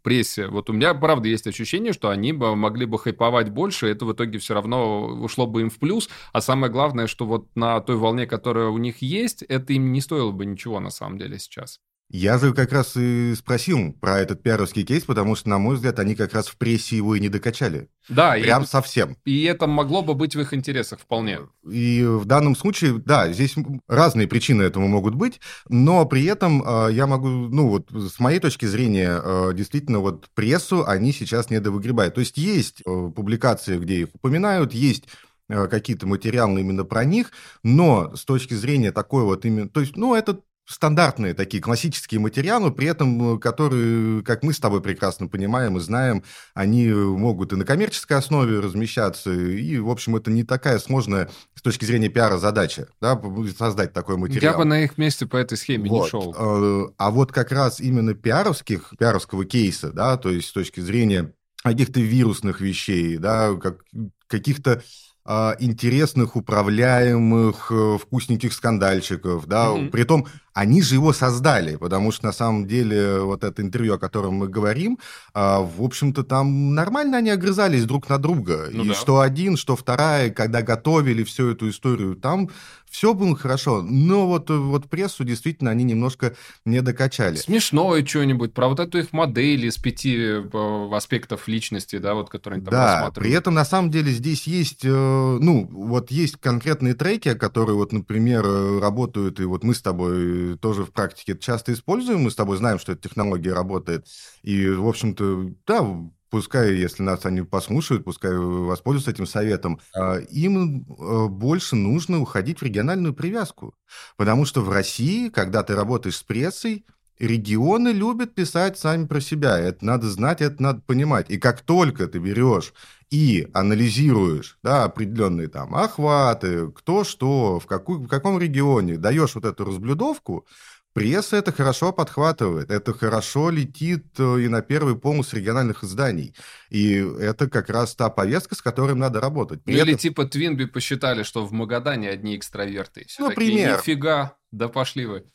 [0.03, 0.47] прессе.
[0.47, 4.13] Вот у меня, правда, есть ощущение, что они бы могли бы хайповать больше, это в
[4.13, 6.09] итоге все равно ушло бы им в плюс.
[6.33, 10.01] А самое главное, что вот на той волне, которая у них есть, это им не
[10.01, 11.79] стоило бы ничего на самом деле сейчас.
[12.09, 15.97] Я же как раз и спросил про этот пиаровский кейс, потому что, на мой взгляд,
[15.97, 17.89] они как раз в прессе его и не докачали.
[18.09, 18.33] Да.
[18.33, 19.17] Прям и, совсем.
[19.25, 21.39] И это могло бы быть в их интересах вполне.
[21.69, 23.55] И в данном случае, да, здесь
[23.87, 28.39] разные причины этому могут быть, но при этом э, я могу, ну вот с моей
[28.39, 32.13] точки зрения, э, действительно вот прессу они сейчас не довыгребают.
[32.13, 35.05] То есть есть э, публикации, где их упоминают, есть
[35.47, 40.15] какие-то материалы именно про них, но с точки зрения такой вот именно, то есть, ну,
[40.15, 45.77] это стандартные такие классические материалы, при этом, э, которые, как мы с тобой прекрасно понимаем
[45.77, 46.23] и знаем,
[46.53, 51.61] они могут и на коммерческой основе размещаться, и, в общем, это не такая сложная с
[51.61, 53.19] точки зрения пиара задача, да,
[53.57, 54.53] создать такой материал.
[54.53, 56.05] Я бы на их месте по этой схеме вот.
[56.05, 56.35] не шел.
[56.37, 61.33] Э, а вот как раз именно пиаровских, пиаровского кейса, да, то есть с точки зрения
[61.63, 63.83] каких-то вирусных вещей, да, как,
[64.27, 64.83] каких-то
[65.27, 69.89] а, интересных, управляемых, э, вкусненьких скандальчиков, да, mm-hmm.
[69.89, 73.97] при том Они же его создали, потому что на самом деле вот это интервью, о
[73.97, 74.97] котором мы говорим,
[75.33, 78.69] а, в общем-то, там нормально они огрызались друг на друга.
[78.71, 78.93] Ну и да.
[78.93, 82.49] что один, что вторая, когда готовили всю эту историю, там
[82.89, 83.81] все было хорошо.
[83.81, 87.35] Но вот, вот прессу действительно они немножко не докачали.
[87.35, 92.57] Смешное что-нибудь про вот эту их модель из пяти э, аспектов личности, да, вот, которые
[92.57, 96.93] они там Да, при этом на самом деле здесь есть, э, ну, вот есть конкретные
[96.93, 101.41] треки, которые вот, например, э, работают, и вот мы с тобой тоже в практике это
[101.41, 104.07] часто используем, мы с тобой знаем, что эта технология работает,
[104.43, 105.85] и, в общем-то, да,
[106.29, 112.59] пускай, если нас они послушают, пускай воспользуются этим советом, а, им э, больше нужно уходить
[112.59, 113.73] в региональную привязку,
[114.17, 116.85] потому что в России, когда ты работаешь с прессой,
[117.19, 119.57] регионы любят писать сами про себя.
[119.57, 121.29] Это надо знать, это надо понимать.
[121.29, 122.73] И как только ты берешь
[123.11, 129.45] и анализируешь да, определенные там охваты, кто что, в, какую, в каком регионе, даешь вот
[129.45, 130.45] эту разблюдовку,
[130.93, 136.33] пресса это хорошо подхватывает, это хорошо летит э, и на первый полос региональных изданий.
[136.69, 139.59] И это как раз та повестка, с которой надо работать.
[139.59, 143.05] Ну, При Или этом- типа Твинби посчитали, что в Магадане одни экстраверты.
[143.07, 143.77] Все Ну, пример.
[143.77, 145.25] нифига, да пошли вы.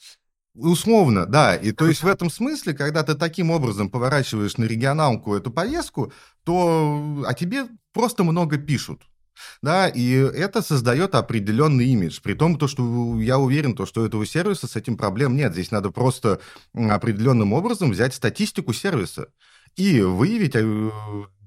[0.54, 1.54] Условно, да.
[1.54, 6.12] И то есть в этом смысле, когда ты таким образом поворачиваешь на регионалку эту повестку,
[6.44, 9.02] то о тебе просто много пишут.
[9.62, 12.20] Да, и это создает определенный имидж.
[12.22, 15.52] При том, то, что я уверен, то, что у этого сервиса с этим проблем нет.
[15.52, 16.40] Здесь надо просто
[16.74, 19.28] определенным образом взять статистику сервиса
[19.76, 20.90] и выявить э,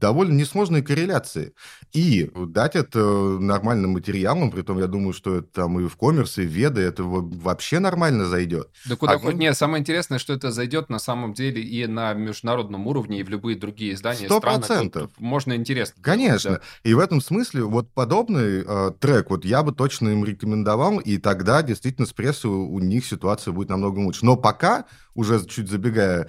[0.03, 1.53] довольно несложные корреляции.
[1.93, 6.39] И дать это нормальным материалом, при том, я думаю, что это там и в коммерс,
[6.39, 8.69] и в веды, это во- вообще нормально зайдет.
[8.85, 12.13] Да куда А, хоть не, самое интересное, что это зайдет на самом деле и на
[12.13, 14.57] международном уровне, и в любые другие издания Сто страны.
[14.57, 15.11] Тут процентов.
[15.19, 16.03] Можно интересно.
[16.03, 16.51] Конечно.
[16.51, 16.61] Да.
[16.83, 21.17] И в этом смысле вот подобный э, трек вот я бы точно им рекомендовал, и
[21.17, 24.25] тогда действительно с прессой у них ситуация будет намного лучше.
[24.25, 24.83] Но пока,
[25.13, 26.27] уже чуть забегая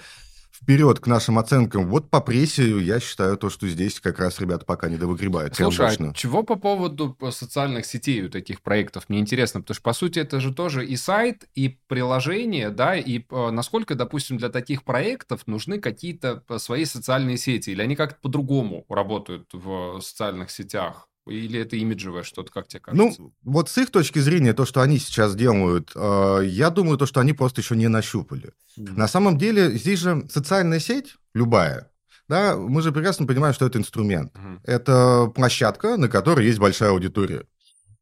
[0.65, 4.65] вперед к нашим оценкам, вот по прессе я считаю то, что здесь как раз ребята
[4.65, 5.55] пока не довыгребают.
[5.55, 9.05] Слушай, а чего по поводу э, социальных сетей у таких проектов?
[9.09, 13.21] Мне интересно, потому что, по сути, это же тоже и сайт, и приложение, да, и
[13.31, 18.19] э, насколько, допустим, для таких проектов нужны какие-то э, свои социальные сети, или они как-то
[18.23, 21.09] по-другому работают в социальных сетях?
[21.27, 23.23] Или это имиджевое что-то, как тебе кажется?
[23.23, 27.07] Ну, вот с их точки зрения, то, что они сейчас делают, э, я думаю, то,
[27.07, 28.53] что они просто еще не нащупали.
[28.77, 28.97] Мгм.
[28.97, 31.91] На самом деле, здесь же социальная сеть, любая,
[32.29, 34.35] да, мы же прекрасно понимаем, что это инструмент.
[34.35, 34.61] Мгм.
[34.65, 37.45] Это площадка, на которой есть большая аудитория.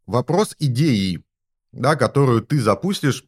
[0.07, 1.25] Вопрос идеи,
[1.73, 3.25] да, которую ты запустишь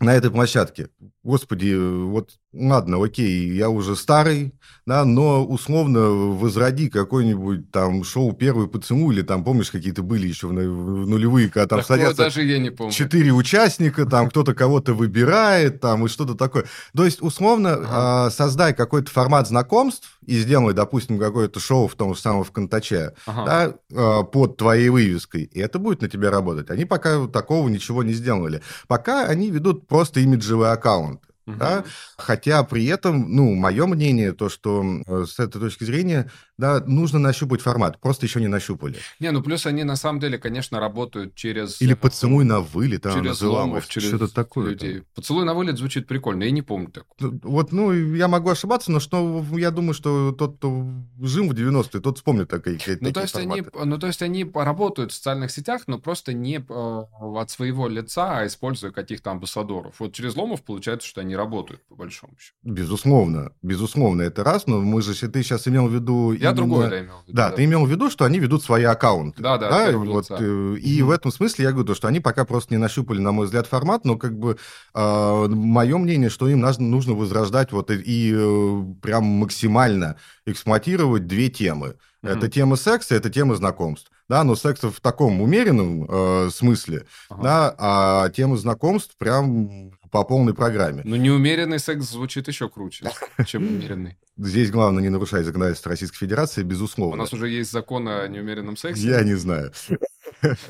[0.00, 0.88] на этой площадке.
[1.22, 4.54] Господи, вот ладно, окей, я уже старый,
[4.86, 10.46] да, но условно возроди какой-нибудь там шоу «Первый поцелуй» или там, помнишь, какие-то были еще
[10.46, 12.92] в в нулевые, когда там Такого садятся даже я не помню.
[12.92, 16.66] четыре участника, там кто-то кого-то выбирает, там и что-то такое.
[16.94, 18.26] То есть, условно, Ага.
[18.26, 23.14] а, создай какой-то формат знакомств и сделай, допустим, какое-то шоу в том же самом ВКонтаче,
[23.26, 23.44] Ага.
[23.46, 23.74] да,
[24.20, 26.70] а, под твоей вывеской, и это будет на тебя работать.
[26.70, 28.62] Они пока такого ничего не сделали.
[28.86, 31.22] Пока они ведут просто имиджевый аккаунт.
[31.46, 31.58] Мгм.
[31.58, 31.84] да,
[32.16, 37.18] Хотя при этом, ну, мое мнение, то, что э, с этой точки зрения, да, нужно
[37.18, 38.00] нащупать формат.
[38.00, 38.96] Просто еще не нащупали.
[39.20, 41.80] Не, ну плюс они на самом деле, конечно, работают через...
[41.80, 44.70] Или э, поцелуй на вылет, там через ломов, через Что-то такое.
[44.70, 45.02] людей.
[45.14, 47.04] Поцелуй на вылет звучит прикольно, я не помню так.
[47.20, 50.84] Ну, Вот, ну, я могу ошибаться, но что я думаю, что тот, кто
[51.20, 53.88] жил в 90-е, тот вспомнит такие, такие Ну то, есть они, форматы.
[53.88, 57.02] ну, то есть они работают в социальных сетях, но просто не э,
[57.38, 60.00] от своего лица, а используя каких-то амбассадоров.
[60.00, 62.56] Вот через Ломов получается, что они работают, по большому счету.
[62.62, 66.32] Безусловно, безусловно, это раз, но мы же, если ты сейчас имел в виду...
[66.32, 67.36] Я именно- другое да, имел в виду.
[67.36, 69.42] Да, ты имел в виду, что они ведут свои аккаунты.
[69.42, 70.36] Да, да, первого вот, лица.
[70.40, 73.32] э, и в этом смысле я говорю, то, что они пока просто не нащупали, на
[73.32, 74.56] мой взгляд, формат, но как бы
[74.94, 81.48] мое мнение, что им нужно, нужно возрождать вот и, и, э, прям максимально эксплуатировать две
[81.48, 81.96] темы.
[82.22, 82.32] Мгм.
[82.32, 84.10] Это тема секса, это тема знакомств.
[84.28, 87.42] Да, но секса в таком умеренном э, смысле, Ага.
[87.42, 91.02] да, а тема знакомств прям по полной программе.
[91.04, 93.10] Ну, неумеренный секс звучит еще круче,
[93.46, 94.16] чем умеренный.
[94.36, 97.16] Здесь главное не нарушать законодательство Российской Федерации, У безусловно.
[97.16, 99.06] нас уже есть закон о неумеренном сексе.
[99.08, 99.72] Я не знаю.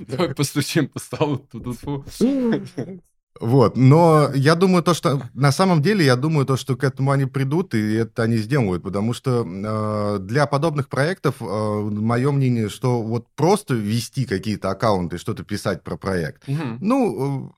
[0.01, 1.47] Давай постучим по столу.
[3.41, 7.11] Вот, но я думаю то, что на самом деле я думаю то, что к этому
[7.11, 12.69] они придут и это они сделают, потому что э, для подобных проектов э, мое мнение,
[12.69, 16.79] что вот просто вести какие-то аккаунты, что-то писать про проект, Мгм.
[16.81, 17.53] ну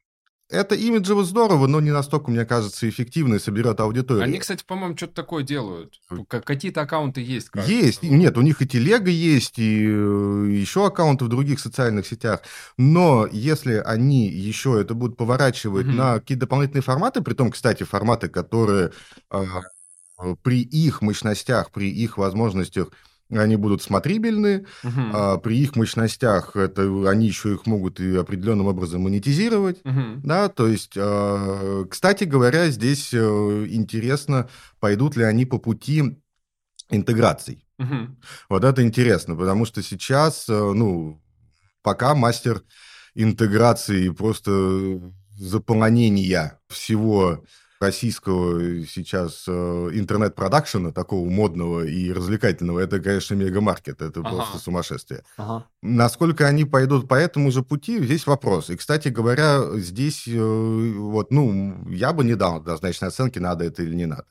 [0.51, 4.25] это имиджево здорово, но не настолько, мне кажется, эффективно и соберет аудиторию.
[4.25, 6.01] Они, кстати, по-моему, что-то такое делают.
[6.29, 7.51] Как- Какие-то аккаунты есть.
[7.51, 7.73] кажется.
[7.73, 12.41] Есть, нет, у них и телега есть, и э, еще аккаунты в других социальных сетях.
[12.77, 15.97] Но если они еще это будут поворачивать Мгм.
[15.97, 18.93] на какие-то дополнительные форматы, при том, кстати, форматы, которые
[19.31, 19.45] а,
[20.43, 22.89] при их мощностях, при их возможностях,
[23.31, 25.11] они будут смотрибельны, Мгм.
[25.15, 29.81] а при их мощностях это, они еще их могут и определенным образом монетизировать.
[29.85, 30.23] Мгм.
[30.23, 34.49] Да, то есть, э, кстати говоря, здесь э, интересно,
[34.81, 36.19] пойдут ли они по пути
[36.91, 37.67] интеграций.
[37.79, 38.19] Мгм.
[38.49, 41.23] Вот это интересно, потому что сейчас, э, ну,
[41.83, 42.63] пока мастер
[43.15, 45.01] интеграции просто
[45.37, 47.45] заполонения всего
[47.81, 54.29] российского сейчас э, интернет-продакшена, такого модного и развлекательного, это, конечно, мегамаркет, это Ага.
[54.29, 55.23] просто сумасшествие.
[55.37, 55.65] Ага.
[55.83, 58.71] Насколько они пойдут по этому же пути, здесь вопрос.
[58.71, 60.39] И, кстати говоря, здесь э,
[60.99, 64.27] вот, ну, я бы не дал однозначной оценки, надо это или не надо.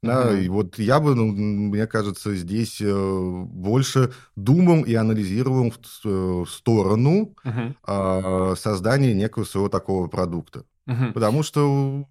[0.00, 0.40] Да, Мгм.
[0.40, 6.44] и вот я бы, ну, мне кажется, здесь э, больше думал и анализировал в, э,
[6.48, 10.64] сторону э, создания некого своего такого продукта.
[10.86, 11.12] Мгм.
[11.12, 12.06] Потому что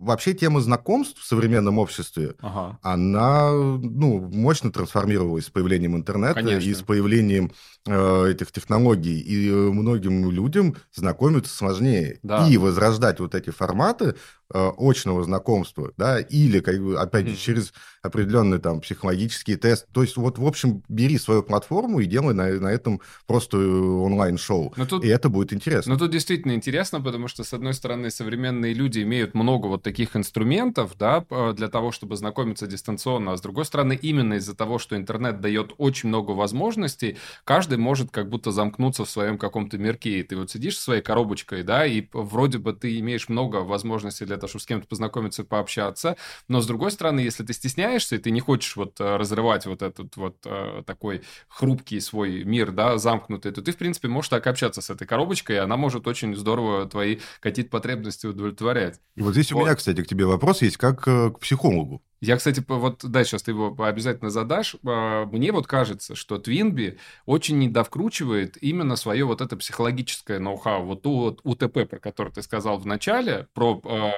[0.00, 2.78] вообще тема знакомств в современном обществе, Ага.
[2.82, 6.68] она ну, мощно трансформировалась с появлением интернета Конечно.
[6.68, 7.52] и с появлением
[7.86, 9.20] э, этих технологий.
[9.20, 12.18] И э, многим людям знакомиться сложнее.
[12.22, 12.48] Да.
[12.48, 14.16] И возрождать вот эти форматы
[14.52, 19.86] очного знакомства, да, или, как бы, опять же, через определенный там психологический тест.
[19.92, 23.60] То есть вот, в общем, бери свою платформу и делай на, на этом просто э,
[23.60, 24.72] онлайн-шоу.
[24.76, 25.92] Но тут И это будет интересно.
[25.92, 30.16] Ну, тут действительно интересно, потому что, с одной стороны, современные люди имеют много вот таких
[30.16, 34.96] инструментов, да, для того, чтобы знакомиться дистанционно, а с другой стороны, именно из-за того, что
[34.96, 40.20] интернет дает очень много возможностей, каждый может как будто замкнуться в своем каком-то мирке.
[40.20, 44.24] И ты вот сидишь со своей коробочкой, да, и вроде бы ты имеешь много возможностей
[44.24, 46.16] для того, чтобы с кем-то познакомиться, пообщаться,
[46.48, 49.82] но с другой стороны, если ты стесняешься, и ты не хочешь вот э, разрывать вот
[49.82, 54.46] этот вот э, такой хрупкий свой мир, да, замкнутый, то ты, в принципе, можешь так
[54.46, 59.00] общаться с этой коробочкой, и она может очень здорово твои какие-то потребности удовлетворять.
[59.16, 59.64] И вот здесь у Вот.
[59.64, 62.02] меня, кстати, к тебе вопрос есть, как э, к психологу.
[62.22, 64.76] Я, кстати, вот, да, сейчас ты его обязательно задашь.
[64.86, 70.84] А, Мне вот кажется, что Твинби очень недовкручивает именно свое вот это психологическое ноу-хау.
[70.84, 74.12] Вот ту вот УТП, про который ты сказал в начале, про а,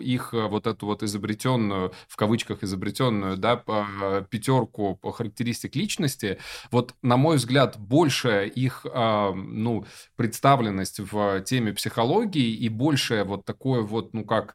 [0.00, 3.56] их а, вот эту вот изобретенную, в кавычках изобретенную, да,
[4.30, 6.38] пятерку характеристик личности,
[6.70, 13.80] вот, на мой взгляд, большая их, ну, представленность в теме психологии и большее вот такое
[13.82, 14.54] вот, ну, как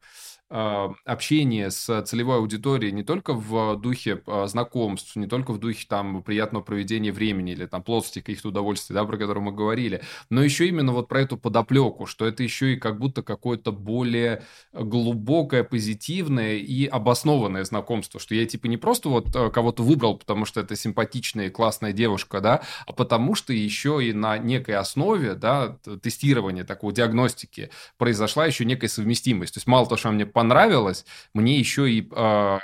[0.49, 6.23] общение с целевой аудиторией не только в духе а, знакомств, не только в духе там
[6.23, 10.67] приятного проведения времени или там плотности каких-то удовольствий, да, про которые мы говорили, но еще
[10.67, 16.55] именно вот про эту подоплеку, что это еще и как будто какое-то более глубокое, позитивное
[16.55, 20.77] и обоснованное знакомство, что я типа не просто вот э, кого-то выбрал, потому что это
[20.77, 26.63] симпатичная и классная девушка, да, а потому что еще и на некой основе, да, тестирования
[26.63, 29.55] такого диагностики произошла еще некая совместимость.
[29.55, 32.57] То есть мало того, что она мне понравилось, мне еще и э,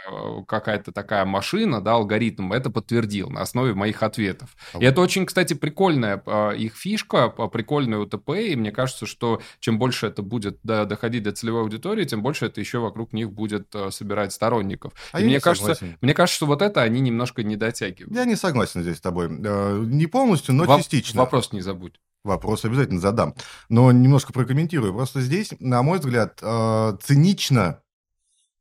[0.48, 4.56] какая-то такая машина, да, алгоритм это подтвердил на основе моих ответов.
[4.74, 9.42] А И это очень, кстати, прикольная э, их фишка, прикольная УТП, и мне кажется, что
[9.60, 13.32] чем больше это будет до- доходить до целевой аудитории, тем больше это еще вокруг них
[13.32, 14.94] будет э, собирать сторонников.
[15.12, 15.98] А и мне не кажется, согласен.
[16.02, 18.16] мне кажется, что вот это они немножко не дотягивают.
[18.16, 19.30] Я не согласен здесь с тобой.
[19.30, 21.22] Не полностью, но Воп- частично.
[21.22, 22.00] Вопрос не забудь.
[22.24, 23.36] Вопрос обязательно задам.
[23.68, 24.94] Но немножко прокомментирую.
[24.94, 27.82] Просто здесь, на мой взгляд, э, цинично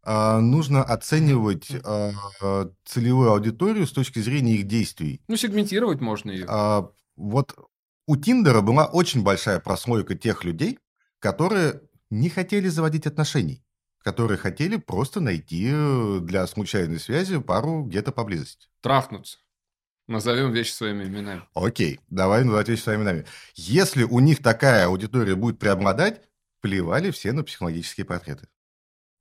[0.04, 2.12] э, нужно оценивать э,
[2.84, 5.22] целевую аудиторию с точки зрения их действий.
[5.28, 6.46] Ну, сегментировать можно ее.
[6.48, 7.54] А, Вот
[8.06, 10.80] у Тиндера была очень большая прослойка тех людей,
[11.20, 13.64] которые не хотели заводить отношений,
[14.02, 15.70] которые хотели просто найти
[16.20, 18.66] для случайной связи пару где-то поблизости.
[18.80, 19.38] Трахнуться.
[20.08, 21.42] Назовем вещи своими именами.
[21.54, 23.26] Окей, давай называть вещи своими именами.
[23.54, 26.20] Если у них такая аудитория будет преобладать,
[26.60, 28.48] плевали все на психологические портреты.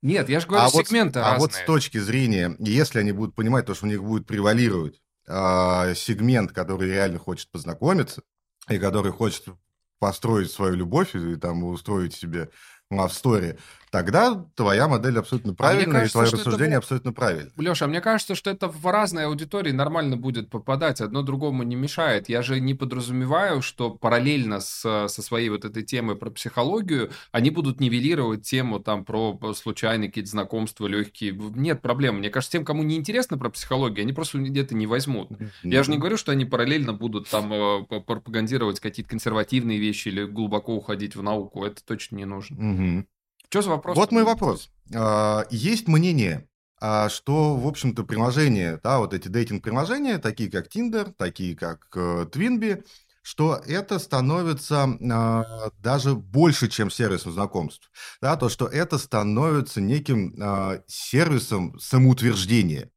[0.02, 1.40] Нет, я же говорю, а вот, сегменты а разные.
[1.40, 5.94] вот с точки зрения, если они будут понимать то, что у них будет превалировать а,
[5.94, 8.22] сегмент, который реально хочет познакомиться,
[8.68, 9.46] и который хочет
[10.00, 12.50] построить свою любовь и там устроить себе
[12.92, 13.58] love story,
[13.92, 17.50] тогда твоя модель абсолютно правильная, А кажется, и твое это рассуждение вот- абсолютно правильно.
[17.58, 22.28] Леша, мне кажется, что это в разные аудитории нормально будет попадать, одно другому не мешает.
[22.30, 27.50] Я же не подразумеваю, что параллельно с, со своей вот этой темой про психологию они
[27.50, 31.32] будут нивелировать тему там про случайные какие-то знакомства легкие.
[31.54, 32.16] Нет проблем.
[32.16, 35.28] Мне кажется, тем, кому не интересно про психологию, они просто где-то не возьмут.
[35.62, 40.24] Я же не говорю, что они параллельно будут там э, пропагандировать какие-то консервативные вещи или
[40.24, 41.64] глубоко уходить в науку.
[41.66, 43.04] Это точно не нужно.
[43.52, 43.98] Что за вопрос?
[43.98, 44.70] Вот мой вопрос.
[44.94, 46.48] А, Есть мнение,
[46.80, 52.24] а, что, в общем-то, приложения, да, вот эти дейтинг-приложения, такие как Tinder, такие как э,
[52.32, 52.82] Twinbee,
[53.20, 57.90] что это становится а, даже больше, чем сервисом знакомств.
[58.22, 60.34] Да, то, что это становится неким
[60.86, 62.90] сервисом самоутверждения.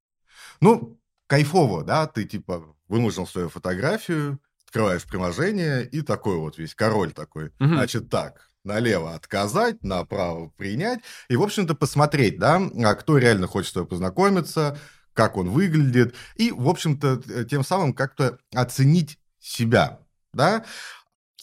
[0.61, 0.97] Ну,
[1.27, 7.51] кайфово, да, ты типа выложил свою фотографию, открываешь приложение и такой вот весь король такой.
[7.59, 7.73] Мгм.
[7.73, 10.99] Значит, так, налево отказать, направо принять.
[11.29, 14.77] И, в общем-то, посмотреть, да, а кто реально хочет с тобой познакомиться,
[15.13, 16.15] как он выглядит.
[16.35, 19.99] И, в общем-то, т- тем самым как-то оценить себя,
[20.33, 20.65] да.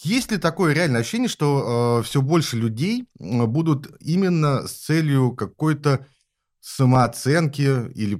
[0.01, 6.05] Есть ли такое реальное ощущение, что все больше людей будут именно с целью какой-то
[6.59, 8.15] самооценки или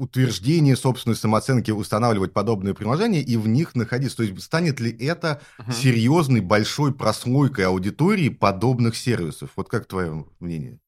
[0.00, 4.16] утверждения собственной самооценки устанавливать подобные приложения и в них находиться?
[4.18, 5.72] То есть станет ли это Мгм.
[5.72, 9.50] серьезной большой прослойкой аудитории подобных сервисов?
[9.56, 10.78] Вот как твое мнение?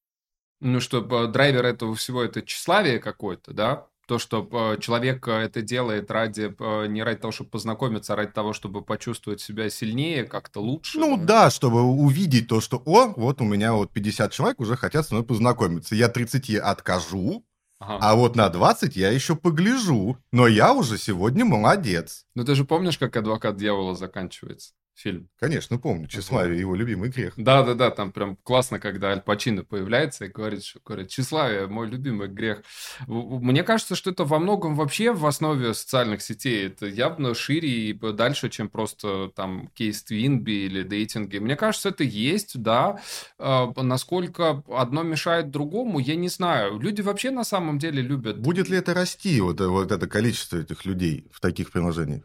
[0.60, 3.86] Ну, что э, драйвер этого всего это тщеславие какое-то, да?
[4.06, 6.54] То, что э, человек э, это делает ради,
[6.88, 10.98] не ради того, чтобы познакомиться, а ради того, чтобы почувствовать себя сильнее, как-то лучше.
[10.98, 15.06] Ну да, чтобы увидеть то, что, о, вот у меня вот 50 человек уже хотят
[15.06, 15.94] со мной познакомиться.
[15.94, 17.44] Я 30 откажу,
[17.85, 17.99] Ага.
[18.01, 20.16] а вот на 20 я еще погляжу.
[20.30, 22.26] Но я уже сегодня молодец.
[22.35, 24.72] Ну, ты же помнишь, как «Адвокат дьявола» заканчивается?
[24.95, 25.28] Фильм.
[25.40, 26.07] Конечно, помню.
[26.07, 27.32] Тщеславие, его любимый грех.
[27.36, 32.28] Да-да-да, там прям классно, когда Аль Пачино появляется и говорит, что говорит, тщеславие, мой любимый
[32.28, 32.62] грех.
[33.07, 36.66] Мне кажется, что это во многом вообще в основе социальных сетей.
[36.66, 41.38] Это явно шире и дальше, чем просто там кейс Твинби или дейтинги.
[41.38, 43.01] Мне кажется, это есть, да.
[43.38, 46.78] А, Насколько одно мешает другому, я не знаю.
[46.78, 50.59] Люди вообще на самом деле любят Будет ли это расти, вот, э, вот это количество
[50.59, 52.24] этих людей в таких приложениях?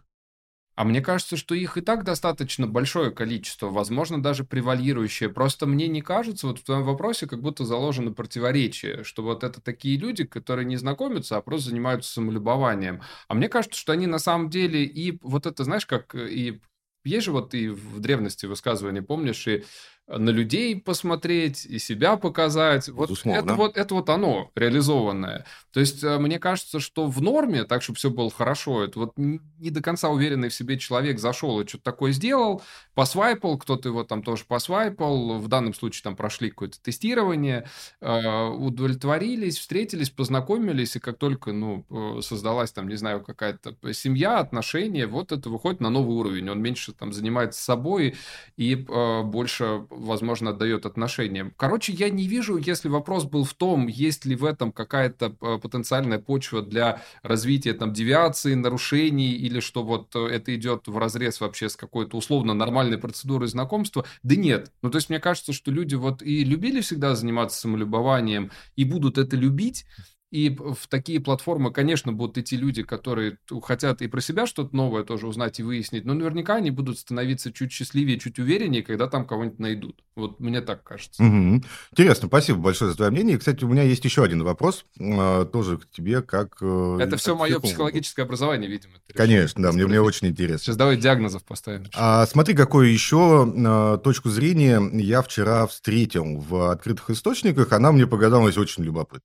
[0.78, 5.28] А мне кажется, что их и так достаточно большое количество, возможно, даже превалирующее.
[5.28, 9.59] Просто мне не кажется, вот в твоем вопросе как будто заложено противоречие, что вот это
[9.59, 13.01] такие люди, которые не знакомятся, а просто занимаются самолюбованием.
[13.28, 16.61] А мне кажется, что они на самом деле и вот это, знаешь, как и
[17.03, 19.63] есть же вот и в древности высказывание, помнишь, и
[20.08, 22.88] на людей посмотреть, и себя показать.
[22.88, 23.39] Вот Безусловно.
[23.39, 25.45] это, вот это вот оно, реализованное.
[25.74, 29.14] То есть, э, мне кажется, что в норме, так, чтобы все было хорошо, это вот
[29.18, 32.62] не до конца уверенный в себе человек зашел и что-то такое сделал,
[32.93, 37.68] посвайпал, кто-то его там тоже посвайпал, в данном случае там прошли какое-то тестирование,
[37.99, 44.39] э, удовлетворились, встретились, познакомились, и как только, ну, э, создалась там, не знаю, какая-то семья,
[44.39, 46.49] отношения, вот это выходит на новый уровень.
[46.49, 48.16] Он меньше там занимается собой
[48.55, 51.54] и больше, возможно, отдает отношениям.
[51.58, 55.58] Короче, я не вижу, если вопрос был в том, есть ли в этом какая-то э,
[55.62, 61.41] потенциальная почва для развития там девиации, нарушений, или что вот э, это идет в разрез
[61.41, 64.06] вообще с какой-то условно нормальной процедурой знакомства.
[64.24, 64.72] Да нет.
[64.82, 69.18] Ну, то есть, мне кажется, что люди вот и любили всегда заниматься самолюбованием, и будут
[69.18, 69.86] это любить,
[70.30, 75.03] и в такие платформы, конечно, будут идти люди, которые хотят и про себя что-то новое
[75.03, 79.25] тоже узнать и выяснить, но наверняка они будут становиться чуть счастливее, чуть увереннее, когда там
[79.25, 80.03] кого-нибудь найдут.
[80.15, 81.23] Вот мне так кажется.
[81.23, 81.63] Мгм.
[81.91, 83.36] Интересно, спасибо большое за твое мнение.
[83.36, 86.57] И, Кстати, у меня есть еще один вопрос, э, тоже к тебе, как...
[86.61, 87.67] э, Это как все мое психологу.
[87.67, 88.93] психологическое образование, видимо.
[89.13, 90.59] Конечно, да, мне, мне очень интересно.
[90.59, 91.86] Сейчас давай диагнозов поставим.
[91.95, 97.71] А, смотри, какую еще э, точку зрения я вчера встретил в открытых источниках.
[97.71, 99.21] Она мне показалась очень любопытной.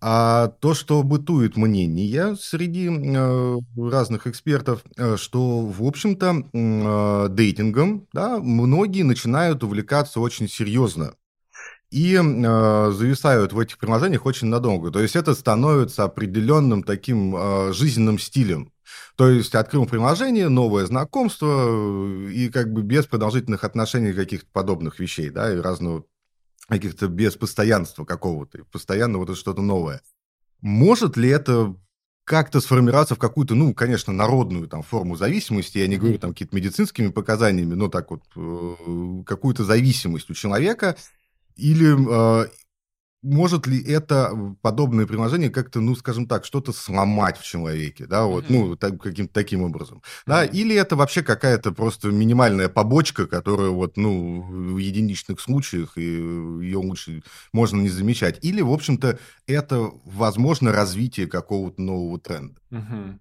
[0.00, 8.06] А то, что бытует мнение среди э, разных экспертов, э, что, в общем-то, э, дейтингом
[8.12, 11.14] да, многие начинают увлекаться очень серьезно
[11.90, 14.90] и э, зависают в этих приложениях очень надолго.
[14.90, 18.72] То есть это становится определенным таким э, жизненным стилем.
[19.16, 24.98] То есть открыл приложение, новое знакомство, э, и как бы без продолжительных отношений каких-то подобных
[24.98, 26.04] вещей, да, и разного
[26.68, 30.00] каких-то без постоянства какого-то, постоянно вот это что-то новое.
[30.60, 31.76] Может ли это
[32.24, 36.56] как-то сформироваться в какую-то, ну, конечно, народную там форму зависимости, я не говорю там какие-то
[36.56, 40.96] медицинскими показаниями, но так вот, э, какую-то зависимость у человека,
[41.54, 41.94] или
[42.42, 42.48] э,
[43.26, 48.44] может ли это подобное приложение как-то, ну, скажем так, что-то сломать в человеке, да, вот,
[48.44, 48.68] mm-hmm.
[48.68, 50.52] ну, так, каким-то таким образом, да, mm-hmm.
[50.52, 54.42] или это вообще какая-то просто минимальная побочка, которая вот, ну,
[54.74, 57.22] в единичных случаях, и ее лучше
[57.52, 62.60] можно не замечать, или, в общем-то, это, возможно, развитие какого-то нового тренда.
[62.70, 63.18] Mm-hmm.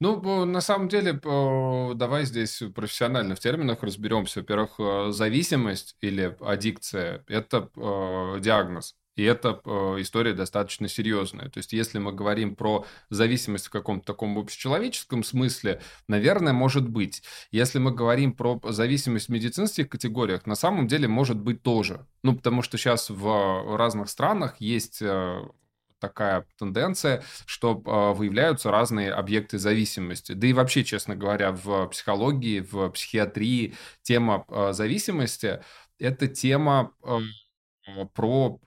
[0.00, 4.40] Ну, на самом деле, давай здесь профессионально в терминах разберемся.
[4.40, 8.96] Во-первых, э, зависимость или аддикция– это э, диагноз.
[9.18, 11.48] И эта э, история достаточно серьезная.
[11.48, 17.24] То есть, если мы говорим про зависимость в каком-то таком общечеловеческом смысле, наверное, может быть.
[17.50, 22.06] Если мы говорим про зависимость в медицинских категориях, на самом деле может быть тоже.
[22.22, 25.42] Ну, потому что сейчас в разных странах есть э,
[25.98, 30.30] такая тенденция, что э, выявляются разные объекты зависимости.
[30.30, 35.60] Да и вообще, честно говоря, в психологии, в психиатрии тема э, зависимости–
[35.98, 37.18] это тема э,
[38.14, 38.60] про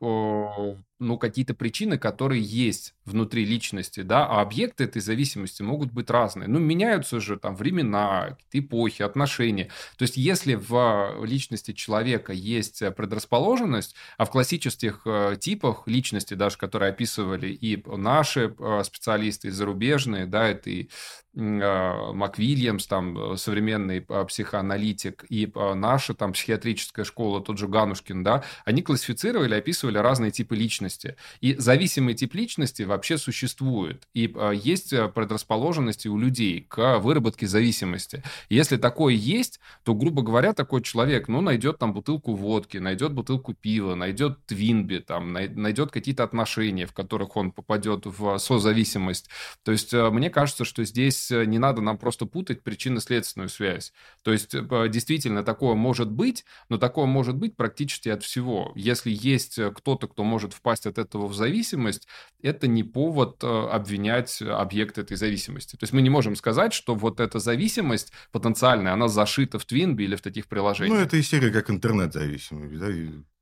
[1.02, 6.48] ну, какие-то причины, которые есть внутри личности, да, а объекты этой зависимости могут быть разные.
[6.48, 9.70] Ну, меняются же там времена, эпохи, отношения.
[9.98, 16.58] То есть, если в личности человека есть предрасположенность, а в классических э, типах личности, даже
[16.58, 24.02] которые описывали и наши э, специалисты, и зарубежные, да, это и э, МакВильямс, там, современный
[24.02, 30.56] психоаналитик, и наша там психиатрическая школа, тот же Ганушкин, да, они классифицировали, описывали разные типы
[30.56, 31.16] личности.
[31.40, 34.08] И зависимый тип личности вообще существует.
[34.14, 38.24] И а, есть э, предрасположенности у людей к выработке зависимости.
[38.50, 43.54] Если такое есть, то, грубо говоря, такой человек, ну, найдет там бутылку водки, найдет бутылку
[43.54, 49.30] пива, найдет твинби, там, найдет какие-то отношения, в которых он попадет в созависимость.
[49.64, 53.92] То есть, э, мне кажется, что здесь э, не надо нам просто путать причинно-следственную связь.
[54.24, 54.56] То есть,
[54.90, 58.72] действительно, такое может быть, но такое может быть практически от всего.
[58.76, 62.08] Если есть кто-то, кто может впасть от этого в зависимость,
[62.42, 65.76] это не повод э, обвинять объект этой зависимости.
[65.76, 70.04] То есть мы не можем сказать, что вот эта зависимость потенциальная, она зашита в Твинби
[70.04, 70.98] или в таких приложениях.
[70.98, 72.78] Ну, это история как интернет-зависимый.
[72.78, 72.88] Да?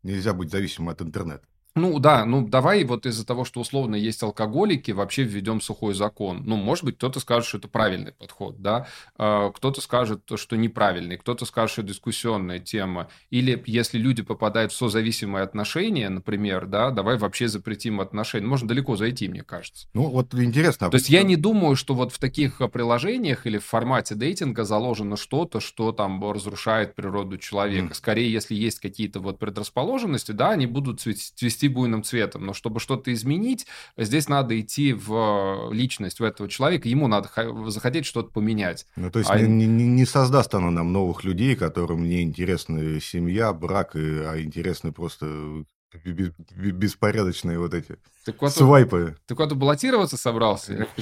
[0.04, 1.46] Нельзя быть зависимым от интернета.
[1.76, 6.44] Ну да, ну давай вот из-за того, что условно есть алкоголики, вообще введем сухой закон.
[6.46, 11.18] Ну, может быть, кто-то скажет, что это правильный подход, да, а, кто-то скажет, что неправильный,
[11.18, 13.10] кто-то скажет, что дискуссионная тема.
[13.30, 18.48] Или если люди попадают в созависимые отношения, например, да, давай вообще запретим отношения.
[18.48, 19.88] Можно далеко зайти, мне кажется.
[19.94, 20.90] Ну, вот интересно.
[20.90, 25.18] То есть я не думаю, что вот в таких приложениях или в формате дейтинга заложено
[25.18, 27.94] что-то, что там разрушает природу человека.
[27.94, 27.96] Mm.
[27.96, 32.46] Скорее, если есть какие-то вот предрасположенности, да, они будут цвести цвести буйным цветом.
[32.46, 37.30] Но чтобы что-то изменить, здесь надо идти в личность в этого человека, ему надо
[37.68, 38.86] захотеть что-то поменять.
[38.96, 39.40] Ну, то есть а...
[39.40, 44.92] не, не, не создаст оно нам новых людей, которым не интересна семья, брак, а интересны
[44.92, 45.66] просто
[46.04, 47.98] беспорядочные вот эти
[48.32, 49.16] ты свайпы.
[49.26, 50.88] Ты куда-то баллотироваться собрался?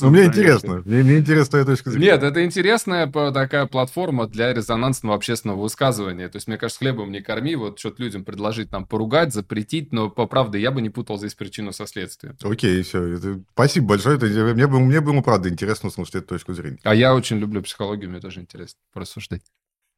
[0.00, 0.82] Ну, мне интересно.
[0.84, 2.12] Мне интересна твоя точка зрения.
[2.12, 6.28] Нет, это интересная такая платформа для резонансного общественного высказывания.
[6.28, 10.10] То есть, мне кажется, хлебом не корми, вот что-то людям предложить нам поругать, запретить, но,
[10.10, 12.36] по правде, я бы не путал здесь причину со следствием.
[12.42, 13.18] Окей, все.
[13.52, 14.18] Спасибо большое.
[14.18, 16.78] Мне мне было, правда, интересно услышать эту точку зрения.
[16.82, 19.42] А я очень люблю психологию, мне тоже интересно порассуждать.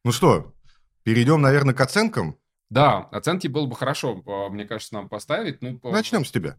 [0.03, 0.53] Ну что,
[1.03, 2.37] перейдем, наверное, к оценкам.
[2.69, 5.61] Да, оценки было бы хорошо, мне кажется, нам поставить.
[5.61, 6.57] Ну, Начнем с тебя.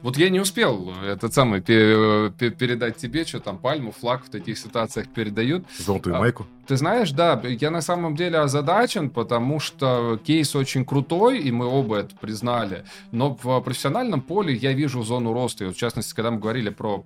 [0.00, 5.08] Вот я не успел этот самый передать тебе, что там пальму, флаг в таких ситуациях
[5.12, 5.66] передают.
[5.78, 6.46] Золотую а, майку.
[6.66, 11.66] Ты знаешь, да, я на самом деле озадачен, потому что кейс очень крутой, и мы
[11.66, 12.84] оба это признали.
[13.10, 15.64] Но в профессиональном поле я вижу зону роста.
[15.64, 17.04] И вот, в частности, когда мы говорили про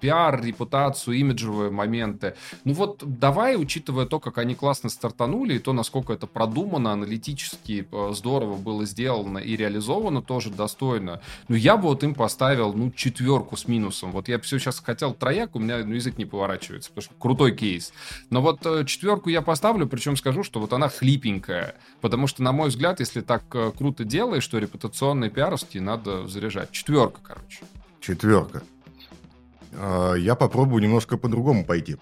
[0.00, 2.34] пиар, репутацию, имиджевые моменты.
[2.64, 7.86] Ну вот давай, учитывая то, как они классно стартанули, и то, насколько это продумано, аналитически
[7.90, 11.20] э, здорово было сделано и реализовано тоже достойно.
[11.48, 14.12] Ну я бы вот им поставил, ну, четверку с минусом.
[14.12, 17.52] Вот я все сейчас хотел трояк, у меня ну, язык не поворачивается, потому что крутой
[17.52, 17.92] кейс.
[18.30, 21.74] Но вот э, четверку я поставлю, причем скажу, что вот она хлипенькая.
[22.00, 26.70] Потому что, на мой взгляд, если так э, круто делаешь, что репутационные пиаровские надо заряжать.
[26.72, 27.60] Четверка, короче.
[28.00, 28.62] Четверка.
[29.72, 31.96] А, я попробую немножко по-другому пойти.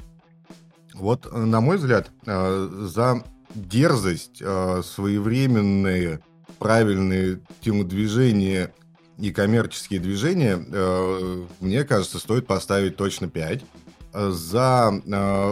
[0.95, 6.21] Вот, э, на мой взгляд, э, за дерзость, э, своевременные,
[6.59, 8.73] правильные телодвижения
[9.17, 10.57] и коммерческие движения,
[11.61, 13.65] мне кажется, стоит поставить точно 5.
[14.19, 14.91] За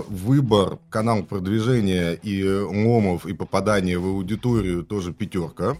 [0.09, 5.77] выбор канала продвижения и ломов и попадания в аудиторию тоже пятерка.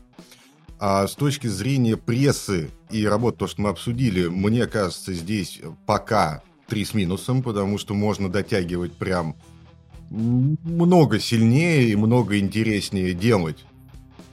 [0.79, 6.43] А с точки зрения прессы и работы, то, что мы обсудили, мне кажется, здесь пока
[6.69, 9.35] три с минусом, потому что можно дотягивать прям
[10.11, 13.65] много сильнее и много интереснее делать.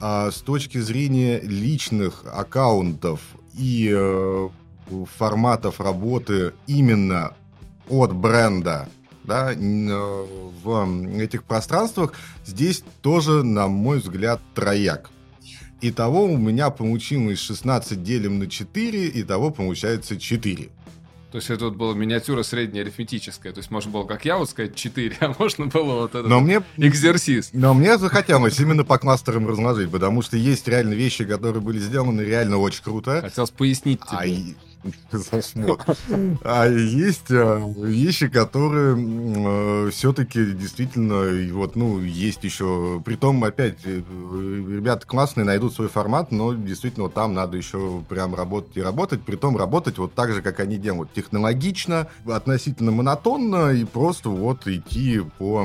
[0.00, 3.20] а с точки зрения личных аккаунтов
[3.54, 4.48] и э,
[5.16, 7.34] форматов работы именно
[7.88, 8.88] от бренда,
[9.24, 10.26] да, э,
[10.62, 12.12] в этих пространствах,
[12.44, 15.10] здесь тоже, на мой взгляд, трояк.
[15.80, 20.70] Итого у меня получилось 16 делим на 4, итого получается 4.
[21.34, 23.52] То есть это вот была миниатюра среднеарифметическая.
[23.52, 26.38] То есть можно было, как я вот сказать, 4, а можно было вот этот но
[26.38, 27.50] мне, экзерсис.
[27.52, 32.20] Но мне захотелось именно по кластерам разложить, потому что есть реально вещи, которые были сделаны
[32.20, 33.20] реально очень круто.
[33.20, 34.16] Хотелось пояснить тебе.
[34.16, 34.54] А,
[36.44, 43.02] а есть э, вещи, которые э, все-таки действительно, вот, ну, есть еще.
[43.04, 48.34] Притом, опять, э, ребята классные, найдут свой формат, но действительно вот там надо еще прям
[48.34, 49.22] работать и работать.
[49.22, 51.12] Притом работать вот так же, как они делают.
[51.12, 55.64] Технологично, относительно монотонно и просто вот идти по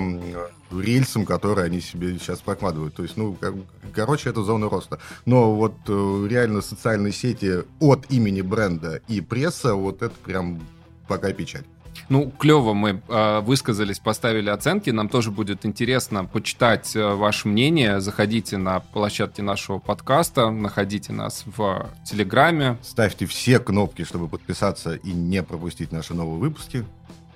[0.72, 2.96] рельсам, которые они себе сейчас прокладывают.
[2.96, 3.56] То есть, ну, кор-
[3.94, 5.00] короче, это зона роста.
[5.26, 10.62] Но вот э, реально социальные сети от имени бренда и пресса, вот это прям
[11.08, 11.64] пока печаль.
[12.08, 14.90] Ну, клево мы э, высказались, поставили оценки.
[14.90, 18.00] Нам тоже будет интересно почитать э, ваше мнение.
[18.00, 22.78] Заходите на площадки нашего подкаста, находите нас в Телеграме.
[22.82, 26.86] Ставьте все кнопки, чтобы подписаться и не пропустить наши новые выпуски.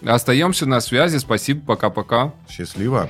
[0.06, 1.18] Остаемся на связи.
[1.18, 1.66] Спасибо.
[1.66, 2.34] Пока-пока.
[2.49, 3.10] Счастливо.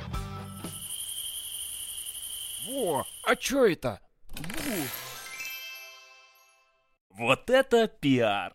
[2.68, 4.00] Во, а чё это?
[4.38, 4.74] Бу.
[7.18, 8.52] Вот это пиар!